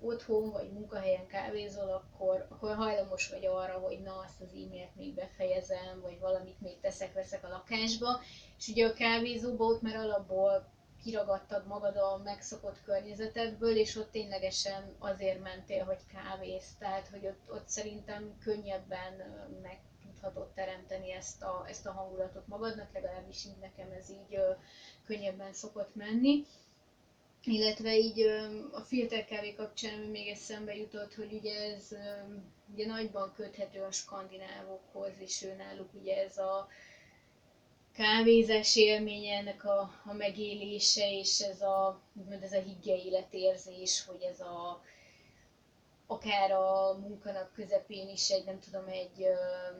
otthon 0.00 0.50
vagy 0.50 0.72
munkahelyen 0.72 1.26
kávézol, 1.26 1.88
akkor, 1.88 2.46
akkor 2.50 2.74
hajlamos 2.74 3.28
vagy 3.28 3.46
arra, 3.46 3.78
hogy 3.78 4.00
na 4.00 4.18
azt 4.26 4.40
az 4.40 4.48
e-mailt 4.52 4.96
még 4.96 5.14
befejezem, 5.14 6.00
vagy 6.02 6.18
valamit 6.20 6.60
még 6.60 6.80
teszek-veszek 6.80 7.44
a 7.44 7.48
lakásba, 7.48 8.20
és 8.58 8.68
ugye 8.68 8.86
a 8.86 8.92
kávézóba 8.92 9.64
ott 9.64 9.82
már 9.82 9.96
alapból 9.96 10.72
kiragadtad 11.02 11.66
magad 11.66 11.96
a 11.96 12.20
megszokott 12.24 12.82
környezetedből, 12.84 13.76
és 13.76 13.96
ott 13.96 14.10
ténylegesen 14.10 14.94
azért 14.98 15.42
mentél, 15.42 15.84
hogy 15.84 15.98
kávész, 16.12 16.74
tehát 16.78 17.08
hogy 17.08 17.26
ott, 17.26 17.52
ott 17.52 17.68
szerintem 17.68 18.38
könnyebben 18.40 19.12
meg 19.62 19.78
tudhatod 20.24 20.52
teremteni 20.54 21.12
ezt 21.12 21.42
a, 21.42 21.64
ezt 21.68 21.86
a 21.86 21.92
hangulatot 21.92 22.46
magadnak, 22.46 22.92
legalábbis 22.92 23.44
így 23.44 23.58
nekem 23.60 23.90
ez 23.90 24.10
így 24.10 24.38
könnyebben 25.06 25.52
szokott 25.52 25.94
menni. 25.94 26.44
Illetve 27.44 27.96
így 27.98 28.20
a 28.72 28.80
filterkávé 28.80 29.54
kapcsán 29.54 29.98
még 29.98 30.28
eszembe 30.28 30.76
jutott, 30.76 31.14
hogy 31.14 31.32
ugye 31.32 31.74
ez 31.74 31.88
ugye 32.72 32.86
nagyban 32.86 33.32
köthető 33.36 33.82
a 33.82 33.92
skandinávokhoz, 33.92 35.12
és 35.18 35.42
ő 35.42 35.54
náluk 35.54 35.94
ugye 35.94 36.24
ez 36.24 36.38
a 36.38 36.68
kávézás 37.92 38.76
élménye, 38.76 39.36
ennek 39.36 39.64
a, 39.64 39.80
a 40.04 40.12
megélése, 40.12 41.18
és 41.18 41.40
ez 41.40 41.60
a, 41.60 42.00
ez 42.40 42.52
a 42.52 42.60
higge 42.60 43.02
életérzés, 43.04 44.04
hogy 44.04 44.22
ez 44.22 44.40
a, 44.40 44.82
akár 46.06 46.50
a 46.50 46.94
munkanap 46.98 47.52
közepén 47.52 48.08
is 48.08 48.30
egy, 48.30 48.44
nem 48.44 48.60
tudom, 48.60 48.86
egy 48.86 49.26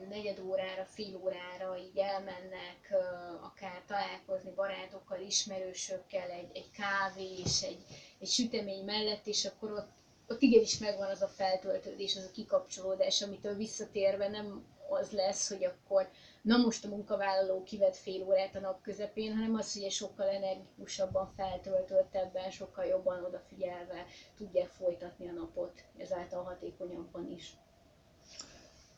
negyed 0.09 0.39
órára, 0.39 0.85
fél 0.85 1.15
órára 1.23 1.77
így 1.77 1.97
elmennek, 1.97 2.93
akár 3.41 3.81
találkozni 3.87 4.51
barátokkal, 4.55 5.19
ismerősökkel, 5.19 6.29
egy, 6.29 6.49
egy 6.53 6.71
kávé 6.71 7.37
és 7.45 7.61
egy, 7.61 7.83
egy 8.19 8.27
sütemény 8.27 8.83
mellett, 8.85 9.27
és 9.27 9.45
akkor 9.45 9.71
ott, 9.71 9.89
ott 10.27 10.41
igenis 10.41 10.77
megvan 10.77 11.09
az 11.09 11.21
a 11.21 11.27
feltöltődés, 11.27 12.15
az 12.15 12.23
a 12.23 12.31
kikapcsolódás, 12.31 13.21
amitől 13.21 13.55
visszatérve 13.55 14.27
nem 14.27 14.74
az 14.89 15.11
lesz, 15.11 15.49
hogy 15.49 15.65
akkor 15.65 16.07
na 16.41 16.57
most 16.57 16.85
a 16.85 16.87
munkavállaló 16.87 17.63
kivett 17.63 17.95
fél 17.95 18.23
órát 18.23 18.55
a 18.55 18.59
nap 18.59 18.81
közepén, 18.81 19.35
hanem 19.35 19.55
az, 19.55 19.73
hogy 19.81 19.91
sokkal 19.91 20.27
energikusabban, 20.29 21.31
feltöltöttebben, 21.35 22.49
sokkal 22.51 22.85
jobban 22.85 23.23
odafigyelve 23.23 24.05
tudják 24.37 24.67
folytatni 24.67 25.29
a 25.29 25.33
napot, 25.33 25.73
ezáltal 25.97 26.43
hatékonyabban 26.43 27.31
is. 27.31 27.57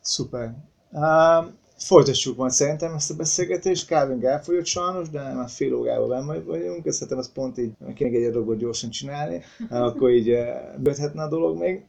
Szuper. 0.01 0.53
Uh, 0.91 1.45
folytassuk 1.77 2.37
majd 2.37 2.51
szerintem 2.51 2.93
ezt 2.93 3.11
a 3.11 3.15
beszélgetést. 3.15 3.87
Kávink 3.87 4.23
elfogyott 4.23 4.65
sajnos, 4.65 5.09
de 5.09 5.33
már 5.33 5.49
fél 5.49 5.73
órában 5.73 6.07
benne 6.27 6.39
vagyunk. 6.39 6.85
Ezt 6.85 6.95
szerintem 6.95 7.17
az 7.17 7.31
pont 7.31 7.57
így 7.57 7.71
kéne 7.95 8.17
egy 8.25 8.31
dolgot 8.31 8.57
gyorsan 8.57 8.89
csinálni, 8.89 9.43
akkor 9.69 10.09
így 10.09 10.37
bőthetne 10.77 11.23
a 11.23 11.29
dolog 11.29 11.57
még. 11.57 11.85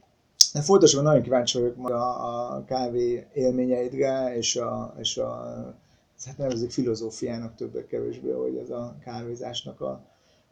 De 0.53 0.61
folytassuk, 0.61 1.01
nagyon 1.01 1.21
kíváncsi 1.21 1.59
vagyok 1.59 1.89
a, 1.89 2.55
a 2.55 2.63
kávé 2.63 3.27
élményeidre, 3.33 4.35
és 4.37 4.55
a, 4.55 4.93
és 4.99 5.17
a 5.17 5.27
hát 6.25 6.37
nevezzük 6.37 6.71
filozófiának 6.71 7.55
többek 7.55 7.87
kevésbé, 7.87 8.31
hogy 8.31 8.55
ez 8.55 8.69
a 8.69 8.95
kávézásnak 9.03 9.81
a, 9.81 10.01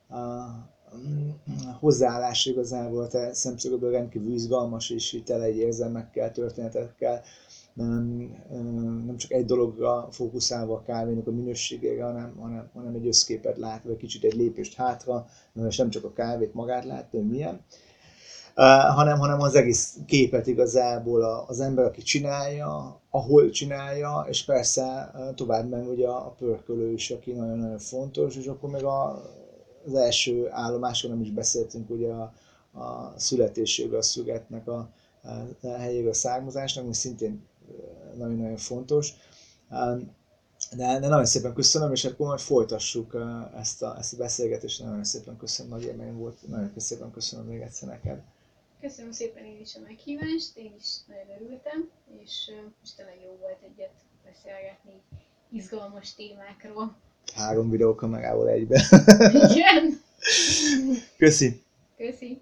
a, 0.08 0.16
a 0.16 1.72
hozzáállás 1.80 2.46
igazából 2.46 3.08
te 3.08 3.34
szemszögöből 3.34 3.92
rendkívül 3.92 4.34
izgalmas, 4.34 4.90
és 4.90 5.22
tele 5.26 5.44
egy 5.44 5.58
érzelmekkel, 5.58 6.32
történetekkel, 6.32 7.22
nem, 7.74 8.04
nem 9.06 9.18
csak 9.18 9.32
egy 9.32 9.46
dologra 9.46 10.08
fókuszálva 10.12 10.74
a 10.74 10.82
kávénak 10.82 11.28
a 11.28 11.32
minőségére, 11.32 12.04
hanem, 12.04 12.36
hanem, 12.40 12.70
hanem 12.74 12.94
egy 12.94 13.08
összképet 13.08 13.58
látva, 13.58 13.92
egy 13.92 13.98
kicsit 13.98 14.24
egy 14.24 14.34
lépést 14.34 14.76
hátra, 14.76 15.26
és 15.68 15.78
nem 15.78 15.90
csak 15.90 16.04
a 16.04 16.14
kávét 16.14 16.54
magát 16.54 16.86
látni, 16.86 17.18
hogy 17.18 17.30
milyen 17.30 17.62
hanem, 18.66 19.20
hanem 19.20 19.42
az 19.42 19.56
egész 19.56 19.98
képet 20.06 20.48
igazából 20.48 21.46
az 21.48 21.60
ember, 21.60 21.86
aki 21.86 22.02
csinálja, 22.02 23.00
ahol 23.10 23.50
csinálja, 23.50 24.26
és 24.30 24.46
persze 24.46 25.12
tovább 25.36 25.70
meg 25.70 25.88
ugye 25.88 26.08
a 26.08 26.36
pörkölő 26.38 26.92
is, 26.92 27.12
aki 27.12 27.32
nagyon-nagyon 27.32 27.80
fontos, 27.80 28.36
és 28.36 28.46
akkor 28.46 28.70
meg 28.70 28.84
a, 28.84 29.22
az 29.86 29.94
első 29.94 30.48
állomáson 30.52 31.12
nem 31.12 31.22
is 31.22 31.32
beszéltünk 31.32 31.90
ugye 31.90 32.12
a, 32.12 32.34
a 32.80 33.14
születéséről, 33.16 33.98
a 33.98 34.02
szügetnek 34.02 34.68
a, 34.68 34.90
a 35.62 35.68
helyéről, 35.68 36.10
a 36.10 36.14
származásnak, 36.14 36.84
ami 36.84 36.94
szintén 36.94 37.46
nagyon-nagyon 38.18 38.58
fontos. 38.58 39.14
De, 40.76 41.00
de 41.00 41.08
nagyon 41.08 41.26
szépen 41.26 41.54
köszönöm, 41.54 41.92
és 41.92 42.06
akkor 42.06 42.28
majd 42.28 42.40
folytassuk 42.40 43.18
ezt 43.58 43.82
a, 43.84 43.96
ezt 43.98 44.14
a 44.14 44.18
beszélgetést. 44.18 44.84
Nagyon 44.84 45.04
szépen 45.04 45.38
köszönöm, 45.38 45.72
nagy 45.72 45.84
élmény 45.84 46.14
volt. 46.14 46.38
Nagyon 46.48 46.72
szépen 46.76 47.12
köszönöm 47.12 47.46
még 47.46 47.62
egyszer 47.62 47.90
neked. 47.90 48.22
Köszönöm 48.82 49.12
szépen 49.12 49.46
én 49.46 49.60
is 49.60 49.76
a 49.76 49.80
meghívást, 49.80 50.58
én 50.58 50.74
is 50.80 50.88
nagyon 51.08 51.42
örültem, 51.42 51.90
és 52.24 52.52
most 52.80 52.96
tényleg 52.96 53.16
jó 53.24 53.38
volt 53.40 53.62
egyet 53.62 53.94
beszélgetni 54.26 55.02
izgalmas 55.50 56.14
témákról. 56.14 56.96
Három 57.36 57.70
videókamerával 57.70 58.50
egybe. 58.50 58.82
Igen. 59.56 60.02
Köszi. 61.18 61.62
Köszi. 61.98 62.42